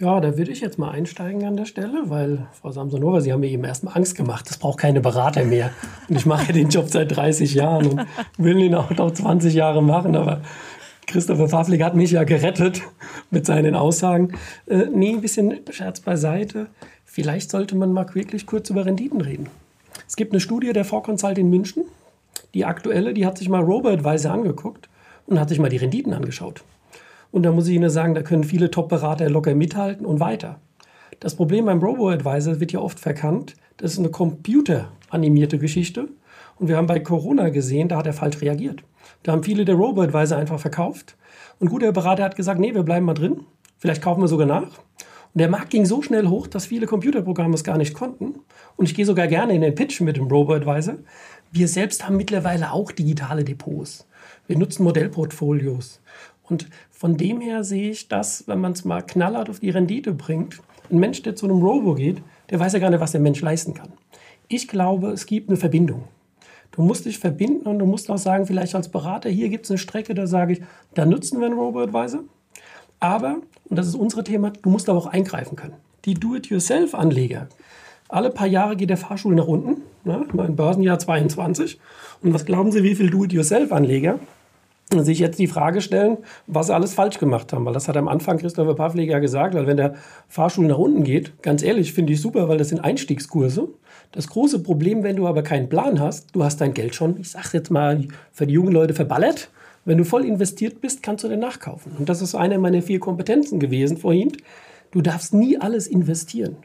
Ja, 0.00 0.18
da 0.18 0.38
würde 0.38 0.50
ich 0.50 0.62
jetzt 0.62 0.78
mal 0.78 0.92
einsteigen 0.92 1.44
an 1.44 1.58
der 1.58 1.66
Stelle, 1.66 2.04
weil 2.08 2.46
Frau 2.58 2.72
Samsonova, 2.72 3.20
Sie 3.20 3.34
haben 3.34 3.40
mir 3.40 3.50
eben 3.50 3.64
erstmal 3.64 3.98
Angst 3.98 4.16
gemacht. 4.16 4.46
Es 4.48 4.56
braucht 4.56 4.78
keine 4.78 5.02
Berater 5.02 5.44
mehr. 5.44 5.72
Und 6.08 6.16
ich 6.16 6.24
mache 6.24 6.54
den 6.54 6.70
Job 6.70 6.88
seit 6.88 7.14
30 7.14 7.52
Jahren 7.52 7.86
und 7.86 8.06
will 8.38 8.58
ihn 8.60 8.74
auch 8.74 8.90
noch 8.92 9.10
20 9.10 9.52
Jahre 9.52 9.82
machen. 9.82 10.16
Aber 10.16 10.40
Christopher 11.06 11.48
Pavlik 11.48 11.82
hat 11.82 11.96
mich 11.96 12.12
ja 12.12 12.24
gerettet 12.24 12.80
mit 13.30 13.44
seinen 13.44 13.74
Aussagen. 13.74 14.32
Äh, 14.66 14.86
nee, 14.90 15.10
ein 15.10 15.20
bisschen 15.20 15.60
Scherz 15.68 16.00
beiseite. 16.00 16.68
Vielleicht 17.04 17.50
sollte 17.50 17.76
man 17.76 17.92
mal 17.92 18.06
wirklich 18.14 18.46
kurz 18.46 18.70
über 18.70 18.86
Renditen 18.86 19.20
reden. 19.20 19.50
Es 20.08 20.16
gibt 20.16 20.32
eine 20.32 20.40
Studie 20.40 20.72
der 20.72 20.86
Vorconsult 20.86 21.36
in 21.36 21.50
München. 21.50 21.84
Die 22.54 22.64
aktuelle, 22.64 23.12
die 23.12 23.26
hat 23.26 23.36
sich 23.36 23.50
mal 23.50 23.62
Robert 23.62 24.02
Weiser 24.02 24.32
angeguckt 24.32 24.88
und 25.26 25.38
hat 25.38 25.50
sich 25.50 25.58
mal 25.58 25.68
die 25.68 25.76
Renditen 25.76 26.14
angeschaut. 26.14 26.62
Und 27.30 27.44
da 27.44 27.52
muss 27.52 27.68
ich 27.68 27.74
Ihnen 27.74 27.90
sagen, 27.90 28.14
da 28.14 28.22
können 28.22 28.44
viele 28.44 28.70
Top-Berater 28.70 29.30
locker 29.30 29.54
mithalten 29.54 30.04
und 30.04 30.20
weiter. 30.20 30.60
Das 31.20 31.34
Problem 31.36 31.66
beim 31.66 31.80
Robo-Advisor 31.80 32.60
wird 32.60 32.72
ja 32.72 32.80
oft 32.80 32.98
verkannt, 32.98 33.54
das 33.76 33.92
ist 33.92 33.98
eine 33.98 34.10
computeranimierte 34.10 35.58
Geschichte. 35.58 36.08
Und 36.56 36.68
wir 36.68 36.76
haben 36.76 36.86
bei 36.86 37.00
Corona 37.00 37.48
gesehen, 37.48 37.88
da 37.88 37.96
hat 37.96 38.06
er 38.06 38.12
falsch 38.12 38.40
reagiert. 38.42 38.82
Da 39.22 39.32
haben 39.32 39.42
viele 39.42 39.64
der 39.64 39.74
Robo-Advisor 39.74 40.36
einfach 40.36 40.60
verkauft. 40.60 41.16
Und 41.58 41.70
gut, 41.70 41.82
der 41.82 41.92
Berater 41.92 42.24
hat 42.24 42.36
gesagt, 42.36 42.60
nee, 42.60 42.74
wir 42.74 42.82
bleiben 42.82 43.06
mal 43.06 43.14
drin. 43.14 43.44
Vielleicht 43.78 44.02
kaufen 44.02 44.20
wir 44.20 44.28
sogar 44.28 44.46
nach. 44.46 44.78
Und 45.32 45.38
der 45.38 45.48
Markt 45.48 45.70
ging 45.70 45.86
so 45.86 46.02
schnell 46.02 46.26
hoch, 46.26 46.46
dass 46.46 46.66
viele 46.66 46.86
Computerprogramme 46.86 47.54
es 47.54 47.64
gar 47.64 47.78
nicht 47.78 47.94
konnten. 47.94 48.40
Und 48.76 48.86
ich 48.86 48.94
gehe 48.94 49.06
sogar 49.06 49.26
gerne 49.28 49.54
in 49.54 49.60
den 49.60 49.74
Pitch 49.74 50.00
mit 50.00 50.16
dem 50.16 50.26
Robo-Advisor. 50.26 50.96
Wir 51.52 51.68
selbst 51.68 52.06
haben 52.06 52.16
mittlerweile 52.16 52.72
auch 52.72 52.92
digitale 52.92 53.44
Depots. 53.44 54.06
Wir 54.46 54.58
nutzen 54.58 54.82
Modellportfolios. 54.84 56.00
Und 56.50 56.68
von 56.90 57.16
dem 57.16 57.40
her 57.40 57.64
sehe 57.64 57.90
ich 57.90 58.08
das, 58.08 58.44
wenn 58.46 58.60
man 58.60 58.72
es 58.72 58.84
mal 58.84 59.02
knallhart 59.02 59.48
auf 59.48 59.60
die 59.60 59.70
Rendite 59.70 60.12
bringt. 60.12 60.60
Ein 60.90 60.98
Mensch, 60.98 61.22
der 61.22 61.36
zu 61.36 61.46
einem 61.46 61.62
Robo 61.62 61.94
geht, 61.94 62.22
der 62.50 62.58
weiß 62.58 62.72
ja 62.72 62.80
gar 62.80 62.90
nicht, 62.90 63.00
was 63.00 63.12
der 63.12 63.20
Mensch 63.20 63.40
leisten 63.40 63.74
kann. 63.74 63.92
Ich 64.48 64.66
glaube, 64.66 65.10
es 65.10 65.26
gibt 65.26 65.48
eine 65.48 65.56
Verbindung. 65.56 66.04
Du 66.72 66.82
musst 66.82 67.04
dich 67.04 67.18
verbinden 67.18 67.68
und 67.68 67.78
du 67.78 67.86
musst 67.86 68.10
auch 68.10 68.18
sagen, 68.18 68.46
vielleicht 68.46 68.74
als 68.74 68.88
Berater, 68.88 69.30
hier 69.30 69.48
gibt 69.48 69.64
es 69.64 69.70
eine 69.70 69.78
Strecke, 69.78 70.14
da 70.14 70.26
sage 70.26 70.54
ich, 70.54 70.62
da 70.94 71.06
nutzen 71.06 71.38
wir 71.38 71.46
einen 71.46 71.58
Robo-Advisor. 71.58 72.20
Aber, 73.00 73.38
und 73.68 73.78
das 73.78 73.86
ist 73.86 73.94
unser 73.94 74.24
Thema, 74.24 74.50
du 74.50 74.70
musst 74.70 74.88
aber 74.88 74.98
auch 74.98 75.06
eingreifen 75.06 75.56
können. 75.56 75.74
Die 76.04 76.14
Do-it-yourself-Anleger, 76.14 77.48
alle 78.08 78.30
paar 78.30 78.46
Jahre 78.46 78.76
geht 78.76 78.90
der 78.90 78.96
Fahrstuhl 78.96 79.34
nach 79.34 79.46
unten, 79.46 79.82
ne, 80.04 80.26
mein 80.32 80.56
Börsenjahr 80.56 80.98
22. 80.98 81.78
Und 82.22 82.34
was 82.34 82.44
glauben 82.44 82.72
Sie, 82.72 82.82
wie 82.82 82.94
viele 82.94 83.10
Do-it-yourself-Anleger 83.10 84.18
sich 84.98 85.20
jetzt 85.20 85.38
die 85.38 85.46
Frage 85.46 85.80
stellen, 85.80 86.18
was 86.46 86.66
sie 86.66 86.74
alles 86.74 86.94
falsch 86.94 87.18
gemacht 87.18 87.52
haben. 87.52 87.64
Weil 87.64 87.72
das 87.72 87.88
hat 87.88 87.96
am 87.96 88.08
Anfang 88.08 88.38
Christopher 88.38 88.74
Pavlik 88.74 89.10
ja 89.10 89.20
gesagt, 89.20 89.54
weil 89.54 89.66
wenn 89.66 89.76
der 89.76 89.94
Fahrstuhl 90.28 90.66
nach 90.66 90.78
unten 90.78 91.04
geht, 91.04 91.42
ganz 91.42 91.62
ehrlich, 91.62 91.92
finde 91.92 92.12
ich 92.12 92.20
super, 92.20 92.48
weil 92.48 92.58
das 92.58 92.70
sind 92.70 92.80
Einstiegskurse. 92.80 93.68
Das 94.12 94.28
große 94.28 94.62
Problem, 94.62 95.04
wenn 95.04 95.16
du 95.16 95.28
aber 95.28 95.42
keinen 95.42 95.68
Plan 95.68 96.00
hast, 96.00 96.34
du 96.34 96.42
hast 96.42 96.60
dein 96.60 96.74
Geld 96.74 96.94
schon, 96.96 97.20
ich 97.20 97.30
sage 97.30 97.50
jetzt 97.52 97.70
mal, 97.70 98.08
für 98.32 98.46
die 98.46 98.54
jungen 98.54 98.72
Leute 98.72 98.94
verballert, 98.94 99.50
Wenn 99.84 99.98
du 99.98 100.04
voll 100.04 100.26
investiert 100.26 100.80
bist, 100.80 101.02
kannst 101.02 101.24
du 101.24 101.28
dann 101.28 101.40
nachkaufen. 101.40 101.92
Und 101.98 102.08
das 102.08 102.20
ist 102.20 102.34
eine 102.34 102.58
meiner 102.58 102.82
vier 102.82 103.00
Kompetenzen 103.00 103.58
gewesen 103.60 103.96
vorhin. 103.96 104.32
Du 104.90 105.00
darfst 105.00 105.32
nie 105.32 105.58
alles 105.58 105.86
investieren. 105.86 106.56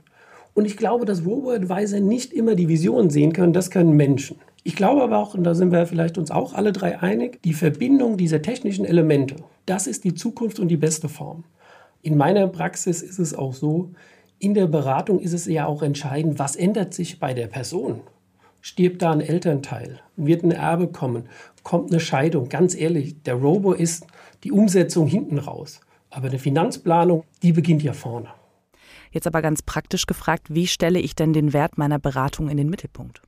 Und 0.54 0.66
ich 0.66 0.78
glaube, 0.78 1.06
dass 1.06 1.26
Robo-Advisor 1.26 2.00
nicht 2.00 2.34
immer 2.34 2.56
die 2.56 2.68
Vision 2.68 3.10
sehen 3.10 3.34
können, 3.34 3.54
das 3.54 3.72
können 3.72 3.94
Menschen. 3.94 4.38
Ich 4.68 4.76
glaube 4.76 5.04
aber 5.04 5.20
auch, 5.20 5.36
und 5.36 5.44
da 5.44 5.54
sind 5.54 5.72
wir 5.72 5.86
vielleicht 5.86 6.18
uns 6.18 6.32
auch 6.32 6.56
alle 6.56 6.72
drei 6.72 7.00
einig, 7.00 7.40
die 7.44 7.54
Verbindung 7.54 8.18
dieser 8.18 8.42
technischen 8.42 8.84
Elemente, 8.84 9.36
das 9.68 9.86
ist 9.86 10.04
die 10.04 10.16
Zukunft 10.16 10.60
und 10.60 10.70
die 10.70 10.76
beste 10.76 11.08
Form. 11.08 11.44
In 12.02 12.18
meiner 12.18 12.48
Praxis 12.48 13.04
ist 13.04 13.20
es 13.20 13.36
auch 13.36 13.54
so, 13.54 13.92
in 14.40 14.56
der 14.56 14.66
Beratung 14.66 15.20
ist 15.20 15.34
es 15.34 15.46
ja 15.46 15.68
auch 15.68 15.84
entscheidend, 15.84 16.40
was 16.40 16.56
ändert 16.56 16.96
sich 16.96 17.20
bei 17.20 17.36
der 17.36 17.46
Person. 17.46 18.02
Stirbt 18.60 19.04
da 19.04 19.12
ein 19.12 19.22
Elternteil? 19.22 20.00
Wird 20.16 20.44
ein 20.44 20.50
Erbe 20.50 20.88
kommen? 20.88 21.30
Kommt 21.62 21.92
eine 21.92 22.00
Scheidung? 22.00 22.50
Ganz 22.50 22.74
ehrlich, 22.74 23.22
der 23.22 23.36
Robo 23.36 23.72
ist 23.72 24.08
die 24.44 24.52
Umsetzung 24.52 25.06
hinten 25.06 25.38
raus. 25.38 25.80
Aber 26.10 26.30
eine 26.30 26.40
Finanzplanung, 26.40 27.24
die 27.44 27.52
beginnt 27.52 27.84
ja 27.84 27.94
vorne. 27.94 28.30
Jetzt 29.12 29.28
aber 29.28 29.44
ganz 29.44 29.62
praktisch 29.62 30.08
gefragt, 30.08 30.48
wie 30.50 30.66
stelle 30.66 30.98
ich 30.98 31.14
denn 31.14 31.34
den 31.34 31.54
Wert 31.54 31.78
meiner 31.78 32.00
Beratung 32.00 32.50
in 32.50 32.58
den 32.58 32.72
Mittelpunkt? 32.72 33.22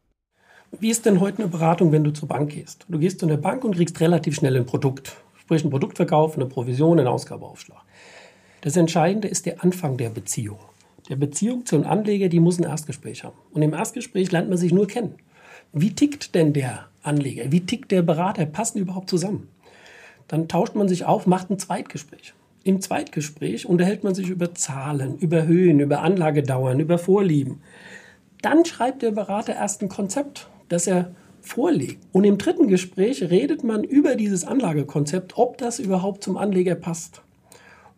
Wie 0.72 0.90
ist 0.90 1.06
denn 1.06 1.22
heute 1.22 1.40
eine 1.40 1.48
Beratung, 1.48 1.94
wenn 1.94 2.04
du 2.04 2.12
zur 2.12 2.28
Bank 2.28 2.52
gehst? 2.52 2.86
Du 2.90 3.00
gehst 3.00 3.20
zu 3.20 3.26
einer 3.26 3.38
Bank 3.38 3.64
und 3.64 3.76
kriegst 3.76 4.00
relativ 4.02 4.36
schnell 4.36 4.58
ein 4.58 4.66
Produkt, 4.66 5.16
sprich 5.38 5.64
ein 5.64 5.70
Produktverkauf, 5.70 6.36
eine 6.36 6.46
Provision, 6.46 7.00
einen 7.00 7.08
Ausgabeaufschlag. 7.08 7.82
Das 8.62 8.76
Entscheidende 8.76 9.30
ist 9.30 9.46
der 9.46 9.64
Anfang 9.64 9.96
der 9.96 10.10
Beziehung. 10.10 10.60
Der 11.10 11.16
Beziehung 11.16 11.66
zu 11.66 11.78
einem 11.78 11.88
Anleger, 11.88 12.28
die 12.28 12.42
muss 12.42 12.60
ein 12.60 12.66
Erstgespräch 12.66 13.24
haben. 13.24 13.38
Und 13.54 13.62
im 13.62 13.74
Erstgespräch 13.74 14.32
lernt 14.32 14.50
man 14.50 14.58
sich 14.58 14.74
nur 14.74 14.88
kennen. 14.88 15.16
Wie 15.72 15.96
tickt 15.96 16.36
denn 16.36 16.52
der 16.52 16.88
Anleger? 17.02 17.50
Wie 17.50 17.62
tickt 17.62 17.92
der 17.92 18.02
Berater? 18.02 18.46
Passen 18.46 18.80
überhaupt 18.80 19.10
zusammen? 19.10 19.48
Dann 20.28 20.50
tauscht 20.50 20.76
man 20.76 20.90
sich 20.90 21.06
auf, 21.06 21.28
macht 21.28 21.50
ein 21.50 21.60
Zweitgespräch. 21.60 22.34
Im 22.66 22.82
Zweitgespräch 22.82 23.66
unterhält 23.66 24.04
man 24.04 24.14
sich 24.14 24.28
über 24.28 24.54
Zahlen, 24.54 25.18
über 25.18 25.48
Höhen, 25.48 25.80
über 25.80 26.02
Anlagedauern, 26.02 26.82
über 26.82 26.98
Vorlieben. 26.98 27.62
Dann 28.42 28.66
schreibt 28.66 29.02
der 29.02 29.12
Berater 29.12 29.56
erst 29.56 29.82
ein 29.82 29.90
Konzept, 29.90 30.50
das 30.70 30.88
er 30.88 31.12
vorlegt. 31.42 32.04
Und 32.12 32.24
im 32.24 32.38
dritten 32.38 32.68
Gespräch 32.68 33.24
redet 33.24 33.64
man 33.64 33.84
über 33.84 34.16
dieses 34.16 34.46
Anlagekonzept, 34.46 35.38
ob 35.38 35.58
das 35.58 35.80
überhaupt 35.80 36.24
zum 36.24 36.38
Anleger 36.38 36.76
passt. 36.76 37.22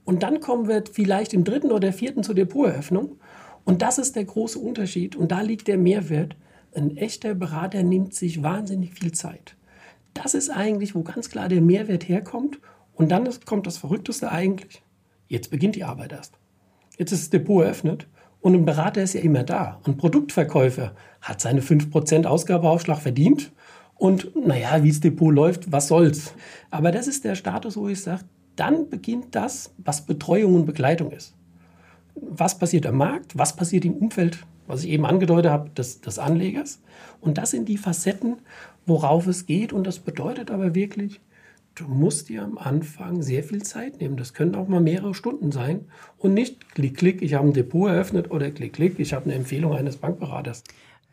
Und 0.06 0.24
dann 0.24 0.40
kommen 0.40 0.68
wir 0.68 0.84
vielleicht 0.92 1.34
im 1.34 1.44
dritten 1.44 1.72
oder 1.72 1.94
vierten 1.94 2.24
zur 2.24 2.36
Depoteröffnung. 2.36 3.18
Und 3.66 3.82
das 3.82 3.98
ist 3.98 4.16
der 4.16 4.26
große 4.26 4.58
Unterschied. 4.58 5.16
Und 5.16 5.32
da 5.32 5.42
liegt 5.42 5.68
der 5.68 5.78
Mehrwert. 5.78 6.36
Ein 6.74 6.98
echter 6.98 7.34
Berater 7.34 7.84
nimmt 7.84 8.14
sich 8.14 8.44
wahnsinnig 8.44 8.94
viel 8.94 9.12
Zeit. 9.12 9.56
Das 10.14 10.34
ist 10.34 10.50
eigentlich, 10.50 10.96
wo 10.96 11.04
ganz 11.04 11.30
klar 11.30 11.50
der 11.50 11.62
Mehrwert 11.62 12.08
herkommt 12.08 12.60
und 12.94 13.10
dann 13.10 13.30
kommt 13.46 13.68
das 13.68 13.78
Verrückteste 13.78 14.32
eigentlich. 14.32 14.82
Jetzt 15.28 15.52
beginnt 15.52 15.76
die 15.76 15.84
Arbeit 15.84 16.12
erst. 16.12 16.34
Jetzt 16.98 17.12
ist 17.12 17.22
das 17.22 17.30
Depot 17.30 17.64
eröffnet 17.64 18.08
und 18.42 18.56
ein 18.56 18.66
Berater 18.66 19.02
ist 19.02 19.14
ja 19.14 19.22
immer 19.22 19.44
da. 19.44 19.80
Ein 19.86 19.98
Produktverkäufer 19.98 20.94
hat 21.22 21.42
seine 21.42 21.62
5% 21.62 22.26
Ausgabeaufschlag 22.26 23.00
verdient 23.00 23.52
und 23.96 24.34
naja, 24.36 24.82
wie 24.82 24.90
das 24.90 25.02
Depot 25.02 25.34
läuft, 25.34 25.72
was 25.72 25.90
soll's. 25.90 26.34
Aber 26.72 26.92
das 26.92 27.08
ist 27.08 27.26
der 27.26 27.36
Status, 27.36 27.76
wo 27.76 27.90
ich 27.90 28.02
sage, 28.02 28.24
dann 28.56 28.90
beginnt 28.90 29.36
das, 29.36 29.74
was 29.78 30.06
Betreuung 30.06 30.56
und 30.56 30.66
Begleitung 30.66 31.12
ist. 31.12 31.36
Was 32.16 32.58
passiert 32.58 32.86
am 32.86 32.98
Markt? 32.98 33.38
Was 33.38 33.56
passiert 33.56 33.86
im 33.86 33.94
Umfeld, 33.94 34.40
was 34.68 34.84
ich 34.84 34.90
eben 34.92 35.06
angedeutet 35.06 35.52
habe, 35.52 35.70
des, 35.72 36.02
des 36.02 36.20
Anlegers? 36.20 36.82
Und 37.22 37.38
das 37.38 37.52
sind 37.52 37.68
die 37.68 37.78
Facetten, 37.78 38.38
worauf 38.86 39.28
es 39.28 39.46
geht. 39.46 39.74
Und 39.74 39.86
das 39.86 40.00
bedeutet 40.00 40.52
aber 40.52 40.76
wirklich, 40.76 41.20
du 41.80 41.88
musst 41.88 42.30
dir 42.30 42.44
am 42.44 42.58
Anfang 42.58 43.22
sehr 43.22 43.44
viel 43.44 43.64
Zeit 43.64 44.02
nehmen. 44.02 44.18
Das 44.18 44.34
können 44.34 44.56
auch 44.56 44.68
mal 44.68 44.82
mehrere 44.82 45.14
Stunden 45.14 45.52
sein 45.52 45.86
und 46.18 46.34
nicht 46.34 46.74
klick, 46.76 46.98
klick, 46.98 47.22
ich 47.22 47.34
habe 47.34 47.48
ein 47.48 47.54
Depot 47.54 47.90
eröffnet 47.90 48.32
oder 48.32 48.52
klick, 48.52 48.74
klick, 48.74 49.00
ich 49.00 49.14
habe 49.14 49.26
eine 49.26 49.36
Empfehlung 49.36 49.74
eines 49.74 49.98
Bankberaters. 49.98 50.64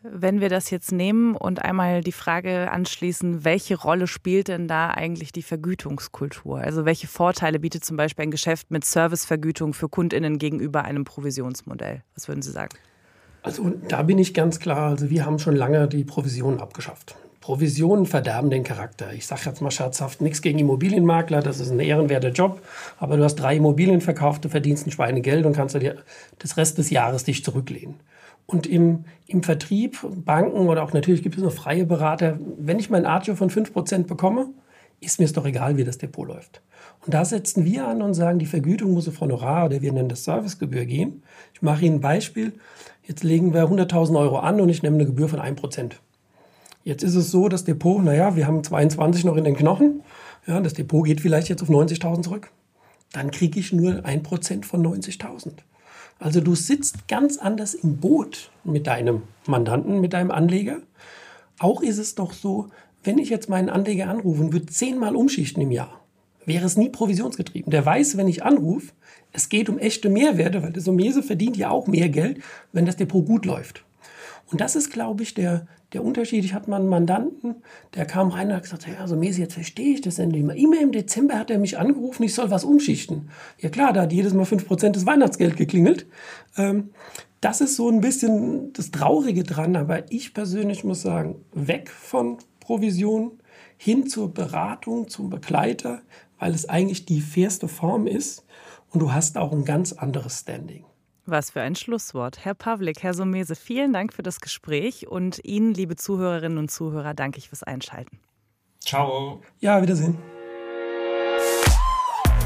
Wenn 0.02 0.40
wir 0.40 0.49
das 0.49 0.70
jetzt 0.70 0.92
nehmen 0.92 1.35
und 1.35 1.62
einmal 1.62 2.00
die 2.00 2.12
Frage 2.12 2.70
anschließen, 2.70 3.44
welche 3.44 3.76
Rolle 3.76 4.06
spielt 4.06 4.49
denn 4.49 4.68
da 4.68 4.90
eigentlich 4.90 5.32
die 5.32 5.42
Vergütungskultur? 5.42 6.58
Also 6.58 6.85
welche 6.85 7.08
Vorteile 7.08 7.58
bietet 7.58 7.85
zum 7.85 7.96
Beispiel 7.96 8.25
ein 8.25 8.30
Geschäft 8.30 8.70
mit 8.70 8.85
Servicevergütung 8.85 9.73
für 9.73 9.88
Kundinnen 9.88 10.38
gegenüber 10.38 10.85
einem 10.85 11.04
Provisionsmodell? 11.04 12.02
Was 12.14 12.28
würden 12.28 12.43
Sie 12.43 12.52
sagen? 12.52 12.76
Also 13.43 13.73
da 13.88 14.02
bin 14.02 14.19
ich 14.19 14.34
ganz 14.34 14.60
klar, 14.60 14.91
also 14.91 15.10
wir 15.10 15.25
haben 15.25 15.38
schon 15.38 15.56
lange 15.56 15.88
die 15.88 16.04
Provisionen 16.04 16.60
abgeschafft. 16.60 17.17
Provisionen 17.47 18.06
verderben 18.06 18.50
den 18.50 18.65
Charakter. 18.65 19.13
Ich 19.13 19.25
sage 19.25 19.43
jetzt 19.45 19.63
mal 19.63 19.71
scherzhaft, 19.71 20.21
nichts 20.21 20.43
gegen 20.43 20.59
Immobilienmakler, 20.59 21.43
das 21.43 21.61
ist 21.61 21.71
ein 21.71 21.78
ehrenwerter 21.78 22.30
Job, 22.30 22.61
aber 22.99 23.17
du 23.17 23.23
hast 23.23 23.37
drei 23.37 23.54
Immobilien 23.54 24.00
verkauft, 24.00 24.45
du 24.45 24.49
verdienst 24.49 24.85
ein 24.85 24.91
Schweinegeld 24.91 25.47
und 25.47 25.54
kannst 25.54 25.76
dir 25.76 25.95
das 26.41 26.56
Rest 26.56 26.76
des 26.78 26.91
Jahres 26.91 27.23
dich 27.23 27.45
zurücklehnen. 27.45 28.00
Und 28.47 28.67
im, 28.67 29.04
im 29.28 29.45
Vertrieb, 29.45 29.97
Banken 30.25 30.67
oder 30.67 30.82
auch 30.82 30.93
natürlich 30.93 31.23
gibt 31.23 31.37
es 31.37 31.45
noch 31.45 31.52
freie 31.52 31.87
Berater, 31.87 32.37
wenn 32.59 32.80
ich 32.80 32.91
mein 32.91 33.06
Agio 33.06 33.37
von 33.37 33.49
5% 33.49 34.09
bekomme, 34.09 34.49
ist 34.99 35.21
mir 35.21 35.26
es 35.26 35.32
doch 35.32 35.47
egal, 35.47 35.76
wie 35.76 35.85
das 35.85 35.99
Depot 35.99 36.26
läuft. 36.26 36.63
Und 37.04 37.15
da 37.15 37.25
setzen 37.25 37.65
wir 37.65 37.87
an 37.87 38.02
und 38.02 38.15
sagen, 38.15 38.41
die 38.41 38.47
Vergütung 38.47 38.91
muss 38.91 39.06
auf 39.06 39.21
Honorar 39.21 39.67
oder 39.67 39.82
wir 39.82 39.93
nennen 39.93 40.09
das 40.09 40.25
Servicegebühr 40.25 40.85
gehen. 40.85 41.23
Ich 41.54 41.63
mache 41.63 41.85
Ihnen 41.85 41.99
ein 41.99 42.00
Beispiel. 42.00 42.54
Jetzt 43.04 43.23
legen 43.23 43.54
wir 43.54 43.69
100.000 43.69 44.19
Euro 44.19 44.39
an 44.39 44.61
und 44.61 44.69
ich 44.69 44.82
nehme 44.82 44.97
eine 44.97 45.06
Gebühr 45.06 45.28
von 45.28 45.39
1%. 45.39 45.93
Jetzt 46.86 47.02
ist 47.02 47.16
es 47.16 47.32
so, 47.32 47.49
das 47.49 47.64
Depot, 47.64 48.00
naja, 48.00 48.36
wir 48.36 48.46
haben 48.46 48.62
22 48.62 49.25
noch 49.25 49.36
in 49.36 49.42
den 49.42 49.56
Knochen. 49.56 50.04
Ja, 50.46 50.60
das 50.60 50.72
Depot 50.72 51.04
geht 51.04 51.20
vielleicht 51.20 51.49
jetzt 51.49 51.60
auf 51.60 51.68
90.000 51.68 52.22
zurück. 52.22 52.52
Dann 53.10 53.32
kriege 53.32 53.58
ich 53.58 53.72
nur 53.72 53.94
1% 54.04 54.64
von 54.64 54.86
90.000. 54.86 55.54
Also 56.20 56.40
du 56.40 56.54
sitzt 56.54 57.08
ganz 57.08 57.38
anders 57.38 57.75
im 57.75 57.96
Boot 57.96 58.52
mit 58.62 58.86
deinem 58.86 59.22
Mandanten, 59.49 60.00
mit 60.00 60.12
deinem 60.12 60.30
Anleger. 60.30 60.76
Auch 61.58 61.82
ist 61.82 61.99
es 61.99 62.14
doch 62.14 62.32
so, 62.32 62.68
wenn 63.02 63.18
ich 63.18 63.30
jetzt 63.30 63.49
meinen 63.49 63.68
Anleger 63.68 64.08
anrufe 64.08 64.42
und 64.42 64.52
würde 64.52 64.66
zehnmal 64.66 65.16
umschichten 65.16 65.64
im 65.64 65.72
Jahr, 65.72 66.00
wäre 66.44 66.66
es 66.66 66.76
nie 66.76 66.90
provisionsgetrieben. 66.90 67.72
Der 67.72 67.84
weiß, 67.84 68.16
wenn 68.16 68.28
ich 68.28 68.44
anrufe, 68.44 68.92
es 69.32 69.49
geht 69.49 69.68
um 69.68 69.78
echte 69.78 70.08
Mehrwerte, 70.08 70.62
weil 70.62 70.72
der 70.72 70.82
Somese 70.82 71.25
verdient 71.25 71.56
ja 71.56 71.68
auch 71.68 71.88
mehr 71.88 72.10
Geld, 72.10 72.38
wenn 72.72 72.86
das 72.86 72.94
Depot 72.94 73.26
gut 73.26 73.44
läuft. 73.44 73.82
Und 74.50 74.61
das 74.61 74.76
ist, 74.76 74.93
glaube 74.93 75.23
ich, 75.23 75.35
der, 75.35 75.67
der 75.93 76.04
Unterschied. 76.04 76.45
Ich 76.45 76.54
hatte 76.54 76.71
mal 76.71 76.76
einen 76.76 76.89
Mandanten, 76.89 77.56
der 77.95 78.06
kam 78.06 78.28
rein 78.28 78.49
und 78.49 78.54
hat 78.54 78.63
gesagt, 78.63 78.87
ja, 78.87 79.06
so 79.06 79.17
Mesi, 79.17 79.41
jetzt 79.41 79.54
verstehe 79.54 79.95
ich 79.95 80.00
das 80.00 80.19
endlich 80.19 80.45
mal. 80.45 80.56
Immer 80.56 80.80
im 80.80 80.93
Dezember 80.93 81.39
hat 81.39 81.50
er 81.50 81.59
mich 81.59 81.78
angerufen, 81.78 82.23
ich 82.23 82.35
soll 82.35 82.50
was 82.50 82.65
umschichten. 82.65 83.30
Ja 83.59 83.71
klar, 83.71 83.93
da 83.93 84.02
hat 84.02 84.13
jedes 84.13 84.35
Mal 84.35 84.45
5% 84.45 84.91
des 84.91 85.06
Weihnachtsgeld 85.06 85.56
geklingelt. 85.56 86.06
Ähm, 86.56 86.91
das 87.41 87.61
ist 87.61 87.76
so 87.76 87.89
ein 87.89 88.00
bisschen 88.00 88.73
das 88.73 88.91
Traurige 88.91 89.43
dran. 89.43 89.76
Aber 89.76 90.11
ich 90.11 90.32
persönlich 90.32 90.85
muss 90.85 91.02
sagen, 91.02 91.45
weg 91.52 91.91
von 91.91 92.39
Provision 92.61 93.32
hin 93.76 94.06
zur 94.06 94.32
Beratung, 94.32 95.09
zum 95.09 95.30
Begleiter, 95.30 96.02
weil 96.39 96.54
es 96.54 96.69
eigentlich 96.69 97.04
die 97.04 97.21
fairste 97.21 97.69
Form 97.69 98.06
ist. 98.06 98.45
Und 98.91 99.00
du 99.00 99.13
hast 99.13 99.37
auch 99.37 99.52
ein 99.52 99.65
ganz 99.65 99.93
anderes 99.93 100.41
Standing. 100.41 100.85
Was 101.26 101.50
für 101.50 101.60
ein 101.60 101.75
Schlusswort. 101.75 102.45
Herr 102.45 102.54
Pavlik, 102.54 103.02
Herr 103.02 103.12
Somese, 103.12 103.56
vielen 103.56 103.93
Dank 103.93 104.12
für 104.12 104.23
das 104.23 104.41
Gespräch 104.41 105.08
und 105.08 105.45
Ihnen, 105.45 105.75
liebe 105.75 105.97
Zuhörerinnen 105.97 106.56
und 106.56 106.71
Zuhörer, 106.71 107.15
danke 107.15 107.39
ich 107.39 107.49
fürs 107.49 107.65
Einschalten. 107.65 108.21
Ciao. 108.78 109.43
Ja, 109.58 109.82
Wiedersehen. 109.82 110.17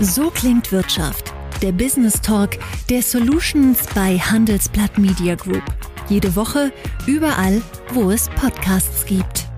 So 0.00 0.30
klingt 0.30 0.72
Wirtschaft. 0.72 1.34
Der 1.60 1.72
Business 1.72 2.18
Talk 2.22 2.52
der 2.88 3.02
Solutions 3.02 3.86
bei 3.94 4.16
Handelsblatt 4.16 4.96
Media 4.96 5.34
Group. 5.34 5.64
Jede 6.08 6.34
Woche, 6.34 6.72
überall, 7.06 7.60
wo 7.92 8.10
es 8.10 8.30
Podcasts 8.30 9.04
gibt. 9.04 9.49